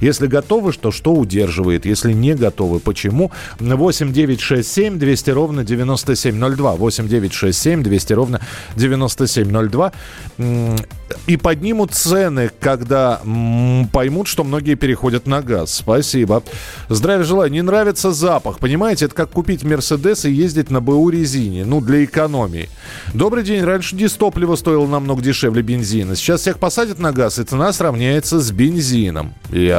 Если 0.00 0.26
готовы, 0.26 0.72
что 0.72 0.90
что 0.90 1.12
удерживает? 1.14 1.86
Если 1.86 2.12
не 2.12 2.34
готовы, 2.34 2.80
почему? 2.80 3.30
8 3.58 4.12
9 4.12 4.40
6 4.40 4.68
7 4.68 4.98
200 4.98 5.30
ровно 5.30 5.64
9702. 5.64 6.72
8 6.76 7.08
9 7.08 7.32
6 7.32 7.58
7 7.58 7.82
200 7.82 8.12
ровно 8.12 8.40
9702. 8.76 9.92
М, 10.38 10.76
И 11.26 11.36
поднимут 11.36 11.92
цены, 11.94 12.50
когда 12.60 13.20
поймут, 13.92 14.28
что 14.28 14.44
многие 14.44 14.74
переходят 14.74 15.26
на 15.26 15.40
газ. 15.42 15.74
Спасибо. 15.74 16.42
Здравия 16.88 17.24
желаю. 17.24 17.50
Не 17.50 17.62
нравится 17.62 18.12
запах. 18.12 18.58
Понимаете, 18.58 19.06
это 19.06 19.14
как 19.14 19.30
купить 19.30 19.64
Мерседес 19.64 20.24
и 20.26 20.30
ездить 20.30 20.70
на 20.70 20.80
БУ 20.80 21.08
резине. 21.08 21.64
Ну, 21.64 21.80
для 21.80 22.04
экономии. 22.04 22.68
Добрый 23.14 23.42
день. 23.42 23.64
Раньше 23.64 23.96
дистопливо 23.96 24.56
стоило 24.56 24.86
намного 24.86 25.22
дешевле 25.22 25.62
бензина. 25.62 26.14
Сейчас 26.14 26.42
всех 26.42 26.58
посадят 26.58 26.98
на 26.98 27.12
газ, 27.12 27.38
и 27.38 27.44
цена 27.44 27.72
сравняется 27.72 28.38
с 28.40 28.50
бензином. 28.50 29.32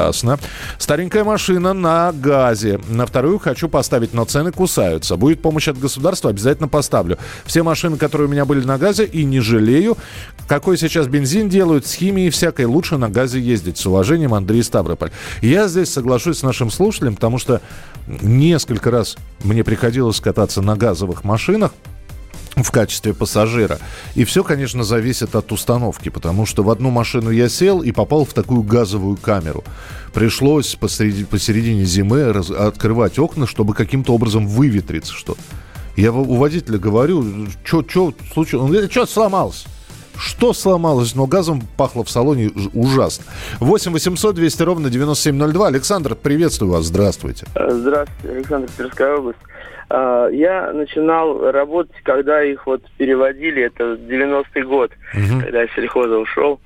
Ясно. 0.10 0.40
Старенькая 0.80 1.24
машина 1.24 1.74
на 1.74 2.12
газе. 2.12 2.80
На 2.90 3.06
вторую 3.06 3.38
хочу 3.38 3.70
поставить, 3.70 4.12
но 4.12 4.26
цены 4.26 4.52
кусаются. 4.52 5.18
Будет 5.18 5.40
помощь 5.40 5.68
от 5.68 5.78
государства, 5.78 6.32
обязательно 6.32 6.68
поставлю. 6.68 7.20
Все 7.46 7.62
машины, 7.62 7.96
которые 7.96 8.28
у 8.28 8.32
меня 8.32 8.46
были 8.46 8.66
на 8.66 8.80
газе, 8.80 9.06
и 9.06 9.24
не 9.24 9.40
жалею. 9.40 9.98
Какой 10.48 10.80
сейчас 10.80 11.08
бензин 11.08 11.48
делают, 11.48 11.86
с 11.86 11.94
химией 11.94 12.32
всякой, 12.32 12.66
лучше 12.66 12.98
на 12.98 13.10
газе 13.10 13.40
ездить. 13.40 13.78
С 13.78 13.86
уважением, 13.86 14.34
Андрей 14.34 14.64
Ставрополь. 14.64 15.12
Я 15.44 15.68
здесь 15.68 15.94
соглашусь 15.94 16.40
с 16.40 16.44
нашим 16.44 16.72
слушателем, 16.72 17.14
потому 17.14 17.38
что 17.38 17.62
несколько 18.08 18.90
раз 18.90 19.16
мне 19.44 19.64
приходилось 19.64 20.20
кататься 20.20 20.64
на 20.64 20.76
газовых 20.76 21.24
машинах 21.24 21.72
в 22.64 22.72
качестве 22.72 23.14
пассажира. 23.14 23.80
И 24.16 24.24
все, 24.24 24.44
конечно, 24.44 24.84
зависит 24.84 25.36
от 25.36 25.52
установки, 25.52 26.10
потому 26.10 26.46
что 26.46 26.64
в 26.64 26.70
одну 26.70 26.90
машину 26.90 27.30
я 27.30 27.50
сел 27.50 27.82
и 27.82 27.92
попал 27.92 28.26
в 28.26 28.34
такую 28.34 28.64
газовую 28.64 29.18
камеру. 29.18 29.64
Пришлось 30.14 30.76
посреди, 30.76 31.24
посередине 31.24 31.86
зимы 31.86 32.32
раз- 32.34 32.50
открывать 32.50 33.20
окна, 33.20 33.48
чтобы 33.48 33.74
каким-то 33.74 34.14
образом 34.14 34.48
выветриться 34.48 35.14
что-то. 35.14 35.40
Я 35.96 36.12
у 36.12 36.36
водителя 36.36 36.78
говорю, 36.78 37.48
что 37.64 37.84
случилось? 37.84 38.54
Он 38.54 38.72
говорит, 38.72 38.92
что 38.92 39.06
сломалось? 39.06 39.66
Что 40.18 40.54
сломалось? 40.54 41.16
Но 41.16 41.28
газом 41.28 41.62
пахло 41.78 42.04
в 42.04 42.10
салоне 42.10 42.52
ужасно. 42.74 43.26
8 43.60 43.92
800 43.92 44.36
200 44.36 44.64
ровно 44.64 44.90
9702. 44.90 45.68
Александр, 45.68 46.16
приветствую 46.16 46.72
вас. 46.72 46.86
Здравствуйте. 46.86 47.48
Здравствуйте, 47.54 48.36
Александр 48.36 48.70
Тверская 48.76 49.18
область. 49.18 49.40
А, 49.90 50.28
Я 50.28 50.72
начинал 50.72 51.52
работать, 51.52 51.96
когда 52.04 52.44
их 52.44 52.66
вот 52.68 52.84
переводили, 52.98 53.64
это 53.64 53.96
90-й 53.96 54.62
год, 54.64 54.92
когда 55.42 55.62
я 55.62 55.68
с 55.68 55.72
сельхоза 55.74 56.18
ушел. 56.18 56.60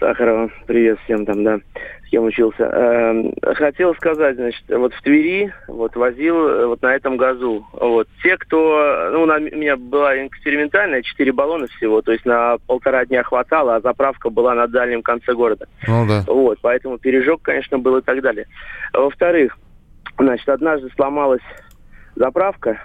Сахарова, 0.00 0.48
привет 0.66 0.98
всем 1.04 1.26
там, 1.26 1.42
да, 1.42 1.58
с 2.06 2.10
кем 2.10 2.24
учился. 2.24 2.62
Эм, 2.64 3.34
Хотел 3.42 3.94
сказать, 3.96 4.36
значит, 4.36 4.62
вот 4.68 4.94
в 4.94 5.02
Твери 5.02 5.52
вот 5.66 5.96
возил 5.96 6.36
э, 6.36 6.66
вот 6.66 6.80
на 6.82 6.94
этом 6.94 7.16
газу. 7.16 7.66
Вот. 7.72 8.06
Те, 8.22 8.36
кто, 8.36 9.10
ну, 9.12 9.22
у 9.22 9.26
меня 9.26 9.76
была 9.76 10.14
экспериментальная, 10.24 11.02
4 11.02 11.32
баллона 11.32 11.66
всего, 11.66 12.00
то 12.00 12.12
есть 12.12 12.24
на 12.24 12.58
полтора 12.68 13.06
дня 13.06 13.24
хватало, 13.24 13.74
а 13.74 13.80
заправка 13.80 14.30
была 14.30 14.54
на 14.54 14.68
дальнем 14.68 15.02
конце 15.02 15.34
города. 15.34 15.66
Ну 15.88 16.06
да. 16.06 16.22
Вот, 16.28 16.58
поэтому 16.62 16.98
пережог, 16.98 17.42
конечно, 17.42 17.78
был 17.78 17.96
и 17.96 18.02
так 18.02 18.22
далее. 18.22 18.46
Во-вторых, 18.92 19.58
значит, 20.16 20.48
однажды 20.48 20.90
сломалась 20.94 21.42
заправка, 22.18 22.80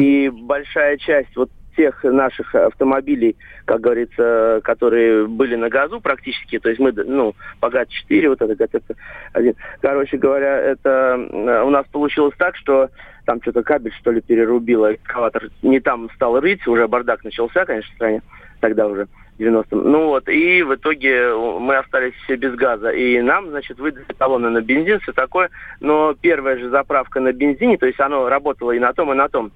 и 0.00 0.28
большая 0.28 0.96
часть 0.96 1.36
вот 1.36 1.50
тех 1.76 2.02
наших 2.04 2.54
автомобилей, 2.54 3.36
как 3.64 3.80
говорится, 3.80 4.60
которые 4.64 5.26
были 5.26 5.54
на 5.54 5.68
газу 5.68 6.00
практически, 6.00 6.58
то 6.58 6.68
есть 6.68 6.80
мы, 6.80 6.92
ну, 6.92 7.34
по 7.60 7.70
ГАЗ-4, 7.70 8.28
вот 8.28 8.42
это 8.42 8.54
ГАЗ-1, 8.54 9.56
короче 9.80 10.16
говоря, 10.16 10.56
это 10.58 11.16
э, 11.30 11.62
у 11.62 11.70
нас 11.70 11.86
получилось 11.92 12.34
так, 12.36 12.56
что 12.56 12.90
там 13.24 13.40
что-то 13.40 13.62
кабель, 13.62 13.92
что 13.92 14.10
ли, 14.10 14.20
перерубило, 14.20 14.94
экскаватор 14.94 15.50
не 15.62 15.80
там 15.80 16.10
стал 16.16 16.40
рыть, 16.40 16.66
уже 16.66 16.88
бардак 16.88 17.24
начался, 17.24 17.64
конечно, 17.64 17.92
в 17.92 17.94
стране, 17.94 18.22
тогда 18.60 18.88
уже, 18.88 19.06
в 19.06 19.19
90-м. 19.40 19.90
Ну 19.90 20.06
вот, 20.06 20.28
и 20.28 20.62
в 20.62 20.74
итоге 20.74 21.34
мы 21.34 21.76
остались 21.76 22.14
все 22.24 22.36
без 22.36 22.54
газа. 22.54 22.90
И 22.90 23.20
нам, 23.20 23.48
значит, 23.48 23.78
выдали 23.78 24.04
талоны 24.18 24.50
на 24.50 24.60
бензин, 24.60 25.00
все 25.00 25.12
такое. 25.12 25.50
Но 25.80 26.14
первая 26.14 26.58
же 26.58 26.68
заправка 26.68 27.20
на 27.20 27.32
бензине, 27.32 27.78
то 27.78 27.86
есть 27.86 28.00
оно 28.00 28.28
работало 28.28 28.72
и 28.72 28.78
на 28.78 28.92
том, 28.92 29.12
и 29.12 29.16
на 29.16 29.28
том. 29.28 29.50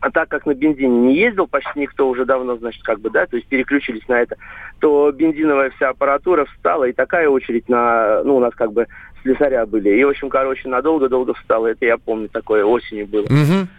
А 0.00 0.10
так 0.10 0.28
как 0.28 0.44
на 0.44 0.54
бензине 0.54 0.98
не 0.98 1.16
ездил 1.16 1.46
почти 1.46 1.80
никто 1.80 2.08
уже 2.08 2.26
давно, 2.26 2.56
значит, 2.56 2.82
как 2.82 3.00
бы, 3.00 3.08
да, 3.10 3.26
то 3.26 3.36
есть 3.36 3.48
переключились 3.48 4.06
на 4.06 4.20
это, 4.20 4.36
то 4.80 5.10
бензиновая 5.10 5.70
вся 5.70 5.88
аппаратура 5.88 6.44
встала, 6.44 6.84
и 6.84 6.92
такая 6.92 7.28
очередь 7.28 7.68
на, 7.70 8.22
ну, 8.22 8.36
у 8.36 8.40
нас 8.40 8.54
как 8.54 8.72
бы 8.72 8.86
слесаря 9.22 9.64
были. 9.64 9.88
И, 9.88 10.04
в 10.04 10.10
общем, 10.10 10.28
короче, 10.28 10.68
надолго-долго 10.68 11.32
встала. 11.34 11.68
Это 11.68 11.86
я 11.86 11.96
помню, 11.96 12.28
такое 12.28 12.64
осенью 12.64 13.06
было. 13.06 13.24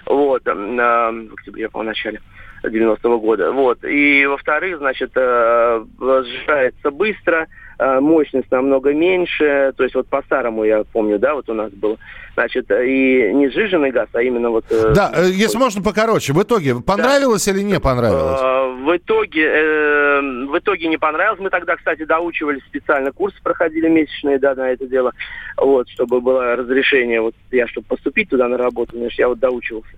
Вот, 0.07 0.47
эм, 0.47 0.79
э, 0.79 1.27
в 1.29 1.33
октябре, 1.33 1.69
по 1.69 1.83
начале 1.83 2.19
90-го 2.67 3.19
года. 3.19 3.51
Вот. 3.51 3.83
И, 3.83 4.25
во-вторых, 4.25 4.77
значит, 4.79 5.11
э, 5.15 5.85
сжижается 5.99 6.91
быстро, 6.91 7.47
э, 7.77 7.99
мощность 7.99 8.51
намного 8.51 8.93
меньше. 8.93 9.73
То 9.77 9.83
есть 9.83 9.95
вот 9.95 10.07
по-старому, 10.07 10.63
я 10.63 10.83
помню, 10.83 11.19
да, 11.19 11.35
вот 11.35 11.49
у 11.49 11.53
нас 11.53 11.71
было. 11.71 11.97
Значит, 12.35 12.69
э, 12.69 12.85
и 12.85 13.33
не 13.33 13.49
сжиженный 13.49 13.91
газ, 13.91 14.09
а 14.13 14.21
именно 14.21 14.49
вот... 14.49 14.65
э, 14.69 14.93
Да, 14.93 15.11
э, 15.15 15.29
если 15.31 15.57
можно 15.57 15.81
покороче. 15.81 16.33
В 16.33 16.43
итоге, 16.43 16.75
понравилось 16.85 17.47
или 17.47 17.61
не 17.61 17.79
понравилось? 17.79 18.41
Э, 18.41 18.83
В 18.83 18.97
итоге, 18.97 19.45
э, 19.45 20.21
в 20.21 20.57
итоге 20.57 20.87
не 20.87 20.97
понравилось. 20.97 21.39
Мы 21.39 21.49
тогда, 21.49 21.75
кстати, 21.75 22.03
доучивали 22.05 22.59
специально 22.67 23.11
курсы, 23.11 23.37
проходили 23.41 23.87
месячные, 23.87 24.37
да, 24.39 24.53
на 24.55 24.71
это 24.71 24.85
дело, 24.85 25.13
вот, 25.57 25.87
чтобы 25.89 26.19
было 26.21 26.55
разрешение, 26.55 27.21
вот 27.21 27.35
я, 27.51 27.67
чтобы 27.67 27.87
поступить 27.87 28.29
туда 28.29 28.47
на 28.47 28.57
работу, 28.57 28.97
значит, 28.97 29.19
я 29.19 29.27
вот 29.29 29.39
доучивался. 29.39 29.95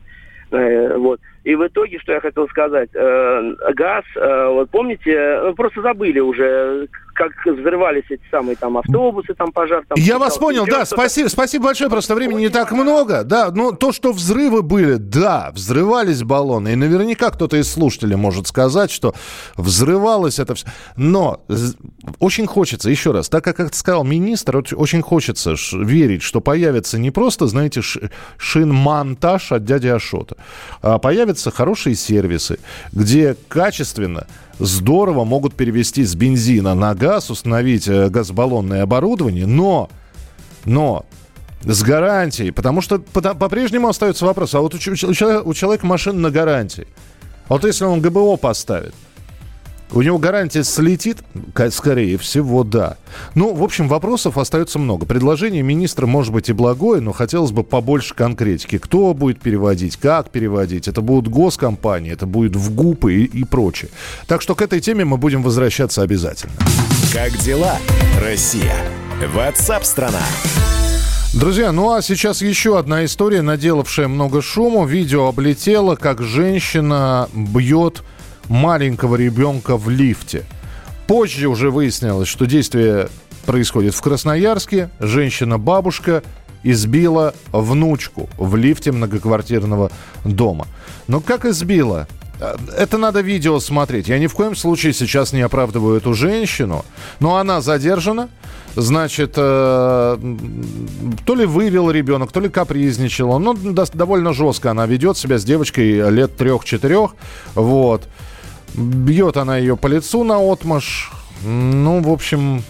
Э, 0.52 0.96
Вот. 0.98 1.20
И 1.48 1.56
в 1.56 1.66
итоге, 1.66 1.98
что 2.00 2.12
я 2.12 2.20
хотел 2.20 2.50
сказать, 2.50 2.90
э, 2.94 3.54
газ, 3.74 4.04
э, 4.18 4.48
вот 4.50 4.70
помните, 4.70 5.14
э, 5.14 5.54
просто 5.56 5.82
забыли 5.82 6.20
уже, 6.20 6.90
как 7.18 7.32
взрывались 7.46 8.04
эти 8.10 8.22
самые 8.30 8.56
там 8.56 8.78
автобусы, 8.78 9.34
там 9.34 9.52
пожар. 9.52 9.84
Там, 9.88 9.98
Я 9.98 10.20
вас 10.20 10.38
понял, 10.38 10.66
да, 10.66 10.86
спасибо, 10.86 11.28
спасибо 11.28 11.66
большое, 11.66 11.90
просто 11.90 12.14
времени 12.16 12.42
не 12.42 12.50
так 12.50 12.72
много, 12.72 13.24
да, 13.24 13.50
но 13.52 13.72
то, 13.72 13.92
что 13.92 14.12
взрывы 14.14 14.62
были, 14.62 14.96
да, 14.96 15.52
взрывались 15.54 16.22
баллоны, 16.24 16.74
и 16.74 16.76
наверняка 16.76 17.32
кто-то 17.32 17.58
из 17.58 17.72
слушателей 17.72 18.16
может 18.16 18.48
сказать, 18.48 18.92
что 18.92 19.16
взрывалось 19.56 20.38
это 20.40 20.54
все, 20.56 20.68
но 20.96 21.42
очень 22.20 22.46
хочется, 22.46 22.90
еще 22.90 23.12
раз, 23.12 23.30
так 23.30 23.44
как, 23.44 23.58
как 23.58 23.74
сказал 23.74 24.04
министр, 24.04 24.58
оч- 24.58 24.76
очень 24.76 25.02
хочется 25.02 25.56
верить, 25.74 26.22
что 26.22 26.40
появится 26.40 27.00
не 27.00 27.10
просто, 27.10 27.48
знаете, 27.48 27.82
шинмонтаж 28.38 29.52
от 29.52 29.66
дяди 29.66 29.88
Ашота, 29.88 30.38
а 30.82 31.00
появятся 31.00 31.50
хорошие 31.52 31.96
сервисы, 31.96 32.60
где 32.94 33.36
качественно 33.48 34.28
здорово 34.60 35.24
могут 35.24 35.56
перевести 35.56 36.04
с 36.04 36.16
бензина 36.16 36.74
на 36.74 36.94
газ, 36.96 37.30
установить 37.30 37.88
э, 37.88 38.10
газобаллонное 38.10 38.84
оборудование, 38.84 39.46
но, 39.46 39.90
но 40.66 41.06
с 41.64 41.84
гарантией, 41.84 42.52
потому 42.52 42.82
что 42.82 43.00
по-прежнему 43.00 43.88
остается 43.88 44.26
вопрос, 44.26 44.56
а 44.56 44.62
вот 44.62 44.74
у, 44.74 44.78
у 44.78 45.50
у 45.50 45.54
человека 45.54 45.86
машина 45.86 46.20
на 46.20 46.32
гарантии, 46.32 46.88
а 47.48 47.54
вот 47.54 47.66
если 47.66 47.86
он 47.86 48.02
ГБО 48.02 48.38
поставит, 48.38 48.94
у 49.92 50.02
него 50.02 50.18
гарантия 50.18 50.64
слетит? 50.64 51.20
Скорее 51.72 52.18
всего, 52.18 52.64
да. 52.64 52.98
Ну, 53.36 53.54
в 53.54 53.64
общем, 53.64 53.88
вопросов 53.88 54.38
остается 54.38 54.80
много. 54.80 55.06
Предложение 55.06 55.62
министра 55.62 56.06
может 56.06 56.34
быть 56.34 56.50
и 56.50 56.54
благое, 56.54 57.02
но 57.02 57.14
хотелось 57.14 57.52
бы 57.52 57.64
побольше 57.64 58.14
конкретики. 58.14 58.78
Кто 58.78 59.14
будет 59.14 59.40
переводить, 59.40 59.98
как 59.98 60.30
переводить? 60.30 60.88
Это 60.88 61.02
будут 61.02 61.32
госкомпании, 61.32 62.12
это 62.12 62.26
будет 62.26 62.56
в 62.56 62.76
ГУПы 62.76 63.14
и, 63.14 63.24
и 63.24 63.44
прочее. 63.44 63.90
Так 64.28 64.42
что 64.42 64.56
к 64.56 64.62
этой 64.62 64.82
теме 64.82 65.06
мы 65.06 65.18
будем 65.18 65.42
возвращаться 65.42 66.02
обязательно. 66.02 66.54
Как 67.14 67.38
дела, 67.38 67.78
Россия? 68.22 68.76
WhatsApp 69.34 69.84
страна. 69.84 70.22
Друзья, 71.34 71.72
ну 71.72 71.94
а 71.94 72.02
сейчас 72.02 72.42
еще 72.42 72.80
одна 72.80 73.06
история, 73.06 73.42
наделавшая 73.42 74.08
много 74.08 74.42
шума. 74.42 74.86
Видео 74.86 75.28
облетело, 75.28 75.96
как 75.96 76.22
женщина 76.22 77.30
бьет 77.34 78.04
маленького 78.50 79.16
ребенка 79.16 79.78
в 79.78 79.90
лифте. 79.90 80.44
Позже 81.08 81.48
уже 81.48 81.72
выяснилось, 81.72 82.28
что 82.28 82.46
действие 82.46 83.10
происходит 83.46 83.96
в 83.96 84.02
Красноярске. 84.02 84.90
Женщина-бабушка 85.00 86.24
избила 86.64 87.34
внучку 87.52 88.30
в 88.38 88.56
лифте 88.56 88.92
многоквартирного 88.92 89.92
дома. 90.26 90.68
Но 91.08 91.22
как 91.22 91.46
избила? 91.46 92.08
Это 92.78 92.98
надо 92.98 93.22
видео 93.22 93.60
смотреть. 93.60 94.10
Я 94.10 94.20
ни 94.20 94.28
в 94.28 94.34
коем 94.34 94.56
случае 94.56 94.94
сейчас 94.94 95.34
не 95.34 95.42
оправдываю 95.42 95.98
эту 95.98 96.14
женщину. 96.14 96.86
Но 97.20 97.38
она 97.38 97.62
задержана. 97.62 98.30
Значит, 98.76 99.34
э, 99.38 100.18
то 101.26 101.36
ли 101.36 101.46
вывел 101.46 101.90
ребенок, 101.90 102.32
то 102.32 102.40
ли 102.40 102.48
капризничал. 102.48 103.40
Ну, 103.40 103.56
довольно 103.94 104.34
жестко 104.34 104.70
она 104.70 104.86
ведет 104.86 105.18
себя 105.18 105.40
с 105.40 105.44
девочкой 105.44 106.12
лет 106.12 106.38
трех-четырех. 106.38 107.16
Вот. 107.56 108.08
Бьет 108.76 109.38
она 109.38 109.58
ее 109.58 109.78
по 109.78 109.88
лицу 109.88 110.24
на 110.24 110.38
отмаш. 110.40 111.12
Ну, 111.44 112.02
в 112.02 112.10
общем, 112.10 112.64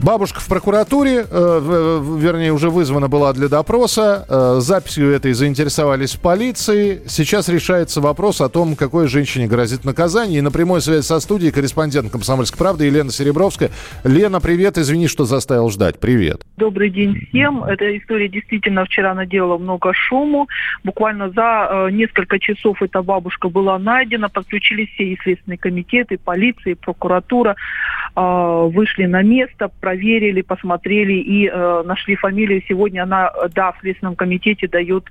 Бабушка 0.00 0.38
в 0.38 0.46
прокуратуре, 0.46 1.26
э, 1.28 2.00
вернее, 2.18 2.52
уже 2.52 2.70
вызвана 2.70 3.08
была 3.08 3.32
для 3.32 3.48
допроса. 3.48 4.24
Э, 4.28 4.60
записью 4.60 5.10
этой 5.10 5.32
заинтересовались 5.32 6.14
в 6.14 6.20
полиции. 6.20 7.02
Сейчас 7.08 7.48
решается 7.48 8.00
вопрос 8.00 8.40
о 8.40 8.48
том, 8.48 8.76
какой 8.76 9.08
женщине 9.08 9.48
грозит 9.48 9.84
наказание. 9.84 10.38
И 10.38 10.40
на 10.40 10.52
прямой 10.52 10.82
связи 10.82 11.02
со 11.02 11.18
студией 11.18 11.50
корреспондент 11.50 12.12
«Комсомольской 12.12 12.56
правды» 12.56 12.84
Елена 12.84 13.10
Серебровская. 13.10 13.70
Лена, 14.04 14.40
привет, 14.40 14.78
извини, 14.78 15.08
что 15.08 15.24
заставил 15.24 15.68
ждать. 15.68 15.98
Привет. 15.98 16.42
Добрый 16.56 16.90
день 16.90 17.26
всем. 17.28 17.64
Эта 17.64 17.96
история 17.98 18.28
действительно 18.28 18.84
вчера 18.84 19.14
наделала 19.14 19.58
много 19.58 19.92
шуму. 19.94 20.46
Буквально 20.84 21.30
за 21.30 21.68
э, 21.70 21.90
несколько 21.90 22.38
часов 22.38 22.80
эта 22.82 23.02
бабушка 23.02 23.48
была 23.48 23.76
найдена. 23.80 24.28
Подключились 24.28 24.90
все 24.90 25.16
следственные 25.24 25.58
комитеты, 25.58 26.18
полиция, 26.18 26.76
прокуратура. 26.76 27.56
Э, 28.14 28.68
вышли 28.72 29.06
на 29.06 29.22
место, 29.22 29.70
проверили, 29.88 30.42
посмотрели 30.42 31.14
и 31.14 31.48
э, 31.48 31.82
нашли 31.86 32.14
фамилию. 32.14 32.62
Сегодня 32.68 33.04
она, 33.04 33.32
да, 33.54 33.72
в 33.72 33.80
Следственном 33.80 34.16
комитете 34.16 34.68
дает 34.68 35.04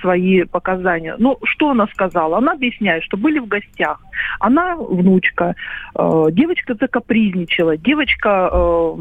свои 0.00 0.44
показания. 0.44 1.16
Ну, 1.18 1.36
что 1.44 1.70
она 1.70 1.86
сказала? 1.88 2.38
Она 2.38 2.52
объясняет, 2.52 3.04
что 3.04 3.18
были 3.18 3.38
в 3.38 3.46
гостях. 3.46 4.00
Она 4.40 4.76
внучка. 4.76 5.54
Э, 5.94 6.26
девочка 6.30 6.74
закапризничала. 6.74 7.76
Девочка, 7.76 8.48
э, 8.50 8.94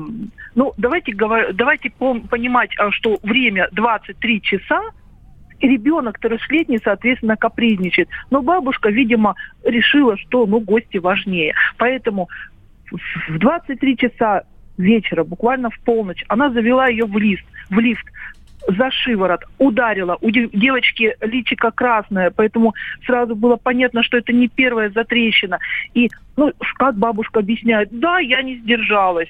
ну, 0.56 0.74
давайте, 0.78 1.16
давайте 1.54 1.90
понимать, 2.30 2.72
э, 2.78 2.92
что 2.92 3.18
время 3.24 3.70
23 3.72 4.42
часа, 4.42 4.82
ребенок 5.62 6.20
трехлетний, 6.20 6.80
соответственно, 6.84 7.38
капризничает. 7.38 8.10
Но 8.30 8.42
бабушка, 8.42 8.90
видимо, 8.90 9.36
решила, 9.64 10.18
что 10.18 10.46
ну, 10.46 10.60
гости 10.60 10.98
важнее. 10.98 11.54
Поэтому 11.78 12.28
в 12.92 13.40
23 13.40 13.98
часа 13.98 14.44
вечера, 14.78 15.24
буквально 15.24 15.70
в 15.70 15.80
полночь, 15.80 16.24
она 16.28 16.50
завела 16.50 16.88
ее 16.88 17.06
в 17.06 17.18
лифт, 17.18 17.46
в 17.70 17.80
лифт 17.80 18.06
за 18.68 18.92
шиворот, 18.92 19.42
ударила. 19.58 20.18
У 20.22 20.30
девочки 20.30 21.16
личико 21.22 21.72
красное, 21.72 22.32
поэтому 22.32 22.74
сразу 23.06 23.36
было 23.36 23.58
понятно, 23.58 24.04
что 24.04 24.18
это 24.18 24.32
не 24.32 24.48
первая 24.48 24.90
затрещина. 24.90 25.60
И, 25.94 26.10
ну, 26.38 26.52
как 26.78 26.98
бабушка 26.98 27.40
объясняет, 27.40 27.90
да, 27.92 28.20
я 28.20 28.42
не 28.42 28.58
сдержалась. 28.58 29.30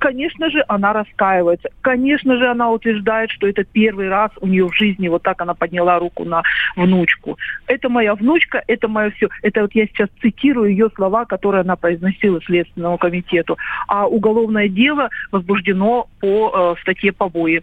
Конечно 0.00 0.50
же, 0.50 0.64
она 0.68 0.92
раскаивается. 0.92 1.68
Конечно 1.80 2.36
же, 2.36 2.48
она 2.48 2.70
утверждает, 2.70 3.30
что 3.30 3.46
это 3.46 3.64
первый 3.64 4.08
раз 4.08 4.30
у 4.40 4.46
нее 4.46 4.68
в 4.68 4.74
жизни 4.74 5.08
вот 5.08 5.22
так 5.22 5.40
она 5.40 5.54
подняла 5.54 5.98
руку 5.98 6.24
на 6.24 6.42
внучку. 6.76 7.38
Это 7.66 7.88
моя 7.88 8.14
внучка, 8.14 8.62
это 8.66 8.88
мое 8.88 9.10
все. 9.10 9.28
Это 9.42 9.62
вот 9.62 9.74
я 9.74 9.86
сейчас 9.86 10.08
цитирую 10.20 10.70
ее 10.70 10.90
слова, 10.94 11.24
которые 11.24 11.62
она 11.62 11.76
произносила 11.76 12.40
Следственному 12.42 12.98
комитету. 12.98 13.56
А 13.88 14.06
уголовное 14.06 14.68
дело 14.68 15.08
возбуждено 15.32 16.08
по 16.20 16.74
э, 16.76 16.80
статье 16.80 17.12
побои. 17.12 17.62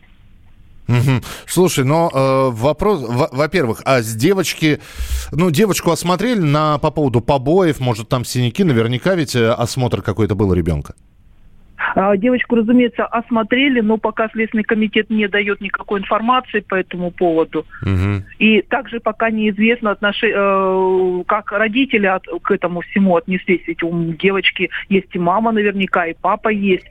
Слушай, 1.45 1.83
но 1.83 2.09
э, 2.13 2.49
вопрос, 2.55 3.03
во-первых, 3.31 3.81
а 3.83 4.01
с 4.01 4.15
девочки, 4.15 4.79
ну, 5.31 5.51
девочку 5.51 5.91
осмотрели 5.91 6.39
на, 6.39 6.77
по 6.77 6.91
поводу 6.91 7.19
побоев, 7.19 7.79
может, 7.79 8.07
там 8.07 8.23
синяки, 8.23 8.63
наверняка 8.63 9.15
ведь 9.15 9.35
э, 9.35 9.49
осмотр 9.49 10.01
какой-то 10.01 10.35
был 10.35 10.53
ребенка? 10.53 10.95
А, 11.95 12.15
девочку, 12.17 12.55
разумеется, 12.55 13.05
осмотрели, 13.05 13.81
но 13.81 13.97
пока 13.97 14.29
Следственный 14.29 14.63
комитет 14.63 15.09
не 15.09 15.27
дает 15.27 15.61
никакой 15.61 16.01
информации 16.01 16.59
по 16.59 16.75
этому 16.75 17.11
поводу. 17.11 17.65
Угу. 17.81 18.23
И 18.39 18.61
также 18.61 18.99
пока 18.99 19.29
неизвестно, 19.29 19.91
отнош... 19.91 20.23
Э, 20.23 21.23
как 21.27 21.51
родители 21.51 22.05
от... 22.05 22.25
к 22.41 22.51
этому 22.51 22.81
всему 22.81 23.15
отнеслись. 23.15 23.61
Ведь 23.67 23.83
у 23.83 24.13
девочки 24.13 24.69
есть 24.89 25.13
и 25.13 25.19
мама 25.19 25.51
наверняка, 25.51 26.05
и 26.05 26.15
папа 26.19 26.49
есть. 26.49 26.85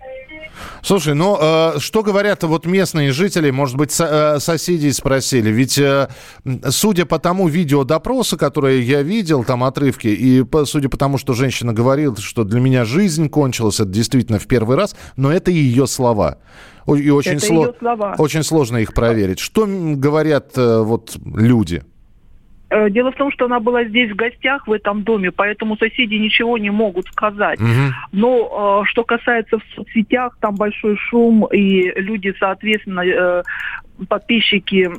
Слушай, 0.83 1.15
ну 1.15 1.37
э, 1.41 1.79
что 1.79 2.03
говорят 2.03 2.43
вот 2.45 2.67
местные 2.67 3.13
жители, 3.13 3.51
может 3.51 3.77
быть, 3.77 3.93
со, 3.93 4.37
э, 4.37 4.41
соседей 4.41 4.93
спросили? 4.93 5.51
Ведь 5.51 5.79
э, 5.79 6.09
судя 6.69 7.07
по 7.07 7.19
тому 7.19 7.49
видео 7.49 7.85
допроса, 7.85 8.37
которое 8.37 8.81
я 8.81 9.03
видел, 9.03 9.45
там 9.45 9.65
отрывки, 9.65 10.09
и 10.09 10.43
по, 10.43 10.65
судя 10.65 10.89
по 10.89 10.97
тому, 10.97 11.19
что 11.19 11.33
женщина 11.33 11.73
говорила, 11.73 12.17
что 12.17 12.45
для 12.45 12.61
меня 12.61 12.85
жизнь 12.85 13.29
кончилась, 13.29 13.81
это 13.81 13.91
действительно 13.91 14.39
в 14.39 14.47
первый 14.47 14.77
раз, 14.77 14.97
но 15.17 15.33
это 15.33 15.51
ее 15.51 15.87
слова. 15.87 16.39
И 16.87 17.11
очень, 17.11 17.33
это 17.33 17.47
сло... 17.47 17.75
слова. 17.79 18.15
очень 18.19 18.45
сложно 18.45 18.77
их 18.77 18.95
проверить. 18.95 19.41
Что 19.41 19.67
говорят 19.67 20.57
э, 20.57 20.81
вот 20.81 21.17
люди? 21.25 21.83
Э, 22.69 22.91
дело 22.91 23.13
в 23.13 23.17
том, 23.17 23.31
что 23.31 23.45
она 23.45 23.61
была 23.61 23.85
здесь 23.85 24.11
в 24.11 24.17
гостях 24.17 24.67
в 24.67 24.73
этом 24.73 25.03
доме, 25.05 25.31
поэтому 25.31 25.77
соседи 25.77 26.15
ничего 26.15 26.59
не 26.59 26.71
могут 26.71 27.07
сказать. 27.07 27.61
Угу. 27.61 27.95
Но 28.13 28.83
э, 28.83 28.89
что 28.89 29.05
касается 29.05 29.59
в 29.59 29.63
соцсетях, 29.75 30.37
там 30.41 30.57
большой 30.57 30.97
шум, 30.97 31.47
и 31.47 31.93
люди, 32.01 32.35
соответственно, 32.39 33.05
э, 33.07 33.43
подписчики, 34.09 34.91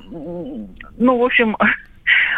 ну, 0.98 1.18
в 1.18 1.24
общем, 1.24 1.58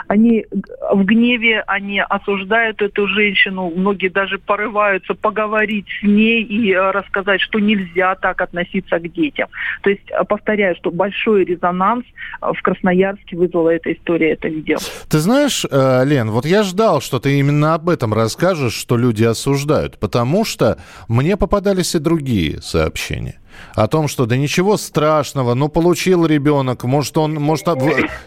они 0.07 0.45
в 0.91 1.03
гневе, 1.03 1.63
они 1.67 2.01
осуждают 2.01 2.81
эту 2.81 3.07
женщину, 3.07 3.71
многие 3.75 4.09
даже 4.09 4.37
порываются 4.37 5.13
поговорить 5.13 5.85
с 5.99 6.03
ней 6.03 6.43
и 6.43 6.71
э, 6.71 6.91
рассказать, 6.91 7.41
что 7.41 7.59
нельзя 7.59 8.15
так 8.15 8.41
относиться 8.41 8.99
к 8.99 9.11
детям. 9.11 9.49
То 9.83 9.89
есть, 9.89 10.09
э, 10.09 10.23
повторяю, 10.23 10.75
что 10.75 10.91
большой 10.91 11.45
резонанс 11.45 12.05
э, 12.41 12.51
в 12.51 12.61
Красноярске 12.61 13.35
вызвала 13.35 13.69
эта 13.69 13.93
история, 13.93 14.33
это 14.33 14.47
видео. 14.47 14.77
Ты 15.09 15.19
знаешь, 15.19 15.65
Лен, 15.71 16.31
вот 16.31 16.45
я 16.45 16.63
ждал, 16.63 17.01
что 17.01 17.19
ты 17.19 17.39
именно 17.39 17.73
об 17.73 17.89
этом 17.89 18.13
расскажешь, 18.13 18.73
что 18.73 18.97
люди 18.97 19.23
осуждают, 19.23 19.99
потому 19.99 20.45
что 20.45 20.79
мне 21.07 21.37
попадались 21.37 21.95
и 21.95 21.99
другие 21.99 22.61
сообщения 22.61 23.38
о 23.75 23.87
том, 23.87 24.07
что 24.07 24.25
да 24.25 24.37
ничего 24.37 24.77
страшного, 24.77 25.53
ну 25.53 25.69
получил 25.69 26.25
ребенок, 26.25 26.83
может 26.83 27.17
он, 27.17 27.35
может 27.35 27.65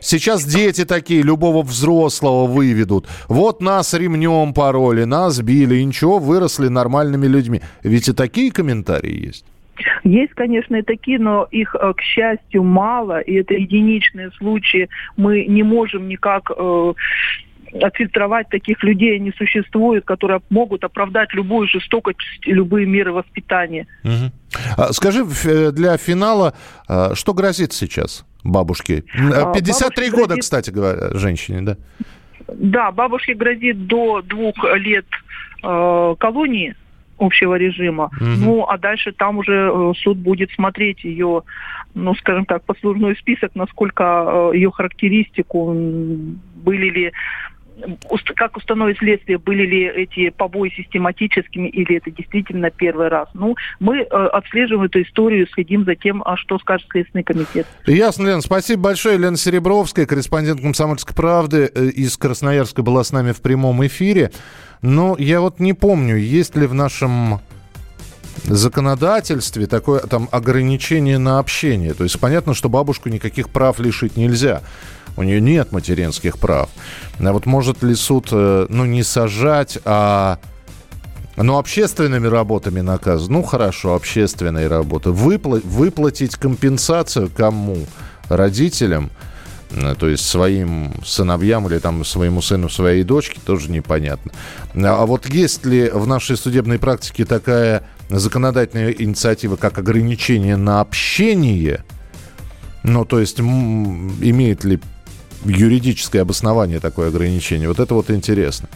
сейчас 0.00 0.44
дети 0.44 0.84
такие 0.84 1.22
любого 1.22 1.62
взрослого 1.62 2.46
выведут. 2.46 3.06
Вот 3.28 3.60
нас 3.60 3.94
ремнем 3.94 4.54
пороли, 4.54 5.04
нас 5.04 5.40
били, 5.40 5.76
и 5.76 5.84
ничего, 5.84 6.18
выросли 6.18 6.68
нормальными 6.68 7.26
людьми. 7.26 7.60
Ведь 7.82 8.08
и 8.08 8.12
такие 8.12 8.52
комментарии 8.52 9.26
есть. 9.26 9.44
Есть, 10.04 10.34
конечно, 10.34 10.76
и 10.76 10.82
такие, 10.82 11.18
но 11.18 11.48
их, 11.50 11.74
э, 11.74 11.92
к 11.94 12.00
счастью, 12.02 12.62
мало, 12.62 13.20
и 13.20 13.34
это 13.34 13.54
единичные 13.54 14.30
случаи. 14.32 14.88
Мы 15.16 15.46
не 15.46 15.62
можем 15.62 16.08
никак 16.08 16.50
э, 16.56 16.92
отфильтровать 17.80 18.48
таких 18.48 18.82
людей 18.82 19.18
не 19.18 19.32
существует, 19.32 20.04
которые 20.04 20.40
могут 20.50 20.84
оправдать 20.84 21.32
любую 21.32 21.68
жестокость, 21.68 22.18
любые 22.44 22.86
меры 22.86 23.12
воспитания. 23.12 23.86
Угу. 24.04 24.92
Скажи, 24.92 25.24
э, 25.44 25.70
для 25.72 25.96
финала, 25.96 26.54
а, 26.88 27.14
что 27.14 27.34
грозит 27.34 27.72
сейчас 27.72 28.24
бабушке? 28.44 29.04
53 29.54 30.06
а, 30.06 30.10
года, 30.10 30.26
грозит... 30.26 30.42
кстати 30.42 30.70
говоря, 30.70 31.14
женщине, 31.14 31.62
да? 31.62 31.76
Да, 32.48 32.92
бабушке 32.92 33.34
грозит 33.34 33.86
до 33.86 34.20
двух 34.22 34.54
лет 34.76 35.06
э, 35.62 36.14
колонии 36.18 36.74
общего 37.18 37.54
режима. 37.54 38.10
Угу. 38.20 38.24
Ну, 38.38 38.66
а 38.68 38.78
дальше 38.78 39.12
там 39.12 39.38
уже 39.38 39.70
э, 39.72 39.92
суд 40.02 40.18
будет 40.18 40.50
смотреть 40.52 41.04
ее, 41.04 41.42
ну, 41.94 42.14
скажем 42.16 42.46
так, 42.46 42.64
послужной 42.64 43.16
список, 43.16 43.52
насколько 43.54 44.50
э, 44.52 44.56
ее 44.56 44.70
характеристику, 44.70 45.72
были 45.72 46.90
ли 46.90 47.12
как 48.36 48.56
установить 48.56 48.98
следствие, 48.98 49.38
были 49.38 49.66
ли 49.66 49.84
эти 49.86 50.30
побои 50.30 50.70
систематическими 50.70 51.68
или 51.68 51.96
это 51.96 52.10
действительно 52.10 52.70
первый 52.70 53.08
раз. 53.08 53.28
Ну, 53.34 53.56
мы 53.80 53.98
э, 53.98 54.04
отслеживаем 54.04 54.86
эту 54.86 55.02
историю, 55.02 55.46
следим 55.52 55.84
за 55.84 55.94
тем, 55.94 56.22
а 56.24 56.36
что 56.36 56.58
скажет 56.58 56.86
Следственный 56.90 57.24
комитет. 57.24 57.66
Ясно, 57.86 58.26
Лена. 58.26 58.40
Спасибо 58.40 58.82
большое. 58.82 59.18
Лена 59.18 59.36
Серебровская, 59.36 60.06
корреспондент 60.06 60.60
«Комсомольской 60.60 61.14
правды» 61.14 61.70
э, 61.74 61.86
из 61.86 62.16
Красноярска 62.16 62.82
была 62.82 63.04
с 63.04 63.12
нами 63.12 63.32
в 63.32 63.40
прямом 63.40 63.84
эфире. 63.86 64.30
Но 64.80 65.16
я 65.18 65.40
вот 65.40 65.60
не 65.60 65.74
помню, 65.74 66.16
есть 66.16 66.56
ли 66.56 66.66
в 66.66 66.74
нашем 66.74 67.40
законодательстве 68.44 69.66
такое 69.66 70.00
там 70.00 70.28
ограничение 70.32 71.18
на 71.18 71.38
общение. 71.38 71.94
То 71.94 72.04
есть 72.04 72.18
понятно, 72.18 72.54
что 72.54 72.68
бабушку 72.68 73.08
никаких 73.08 73.50
прав 73.50 73.78
лишить 73.78 74.16
нельзя. 74.16 74.62
У 75.16 75.22
нее 75.22 75.40
нет 75.40 75.72
материнских 75.72 76.38
прав. 76.38 76.70
А 77.18 77.32
вот 77.32 77.46
может 77.46 77.82
ли 77.82 77.94
суд, 77.94 78.28
э, 78.32 78.66
ну, 78.68 78.84
не 78.84 79.02
сажать, 79.02 79.78
а 79.84 80.38
ну, 81.36 81.58
общественными 81.58 82.26
работами 82.26 82.80
наказывать. 82.80 83.30
Ну, 83.30 83.42
хорошо, 83.42 83.94
общественные 83.94 84.68
работы. 84.68 85.10
Выпла- 85.10 85.64
выплатить 85.64 86.36
компенсацию 86.36 87.30
кому? 87.34 87.78
Родителям, 88.28 89.10
э, 89.70 89.94
то 89.98 90.08
есть 90.08 90.26
своим 90.26 90.92
сыновьям 91.04 91.66
или 91.68 91.78
там 91.78 92.04
своему 92.04 92.42
сыну, 92.42 92.68
своей 92.68 93.02
дочке, 93.02 93.40
тоже 93.44 93.70
непонятно. 93.70 94.32
А 94.74 95.04
вот 95.06 95.26
есть 95.26 95.66
ли 95.66 95.90
в 95.90 96.06
нашей 96.06 96.36
судебной 96.36 96.78
практике 96.78 97.24
такая 97.24 97.82
законодательная 98.08 98.90
инициатива, 98.90 99.56
как 99.56 99.78
ограничение 99.78 100.56
на 100.56 100.80
общение? 100.80 101.84
Ну, 102.84 103.04
то 103.04 103.20
есть 103.20 103.40
имеет 103.40 104.64
ли 104.64 104.80
юридическое 105.44 106.22
обоснование 106.22 106.80
такое 106.80 107.08
ограничение. 107.08 107.68
Вот 107.68 107.80
это 107.80 107.94
вот 107.94 108.10
интересно. 108.10 108.68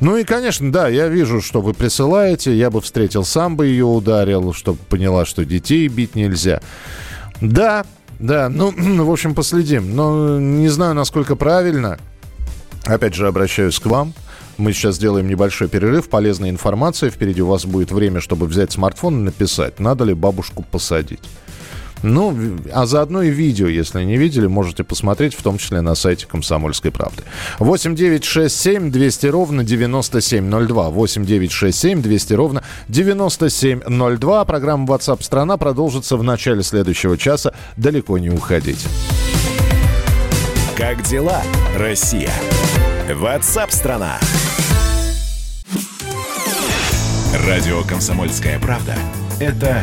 Ну 0.00 0.16
и, 0.16 0.24
конечно, 0.24 0.70
да, 0.72 0.88
я 0.88 1.08
вижу, 1.08 1.40
что 1.40 1.60
вы 1.60 1.74
присылаете. 1.74 2.56
Я 2.56 2.70
бы 2.70 2.80
встретил, 2.80 3.24
сам 3.24 3.56
бы 3.56 3.66
ее 3.66 3.84
ударил, 3.84 4.52
чтобы 4.52 4.78
поняла, 4.88 5.24
что 5.24 5.44
детей 5.44 5.88
бить 5.88 6.14
нельзя. 6.14 6.60
Да, 7.40 7.84
да, 8.18 8.48
ну, 8.48 8.72
в 9.04 9.10
общем, 9.10 9.34
последим. 9.34 9.94
Но 9.94 10.38
не 10.38 10.68
знаю, 10.68 10.94
насколько 10.94 11.36
правильно. 11.36 11.98
Опять 12.84 13.14
же, 13.14 13.26
обращаюсь 13.26 13.78
к 13.78 13.86
вам. 13.86 14.12
Мы 14.56 14.72
сейчас 14.72 14.96
сделаем 14.96 15.26
небольшой 15.26 15.68
перерыв, 15.68 16.08
полезная 16.08 16.50
информация. 16.50 17.10
Впереди 17.10 17.42
у 17.42 17.48
вас 17.48 17.64
будет 17.66 17.90
время, 17.90 18.20
чтобы 18.20 18.46
взять 18.46 18.70
смартфон 18.72 19.20
и 19.20 19.22
написать, 19.24 19.80
надо 19.80 20.04
ли 20.04 20.14
бабушку 20.14 20.62
посадить. 20.62 21.22
Ну, 22.04 22.36
а 22.70 22.84
заодно 22.84 23.22
и 23.22 23.30
видео, 23.30 23.66
если 23.66 24.04
не 24.04 24.18
видели, 24.18 24.46
можете 24.46 24.84
посмотреть, 24.84 25.34
в 25.34 25.42
том 25.42 25.56
числе 25.56 25.80
на 25.80 25.94
сайте 25.94 26.26
«Комсомольской 26.26 26.90
правды». 26.90 27.22
8 27.58 27.94
9 27.94 28.22
6 28.22 28.54
7 28.54 28.90
200 28.90 29.26
ровно 29.28 29.64
9702. 29.64 30.90
8 30.90 31.24
9 31.24 31.50
6 31.50 31.78
7 31.78 32.02
200 32.02 32.32
ровно 32.34 32.62
9702. 32.88 34.44
Программа 34.44 34.86
WhatsApp 34.86 35.22
страна 35.22 35.56
продолжится 35.56 36.18
в 36.18 36.22
начале 36.22 36.62
следующего 36.62 37.16
часа. 37.16 37.54
Далеко 37.78 38.18
не 38.18 38.28
уходите. 38.28 38.86
Как 40.76 41.02
дела, 41.04 41.40
Россия? 41.78 42.30
WhatsApp 43.08 43.70
страна. 43.70 44.18
Радио 47.46 47.82
«Комсомольская 47.82 48.58
правда»— 48.58 48.94
это 49.40 49.82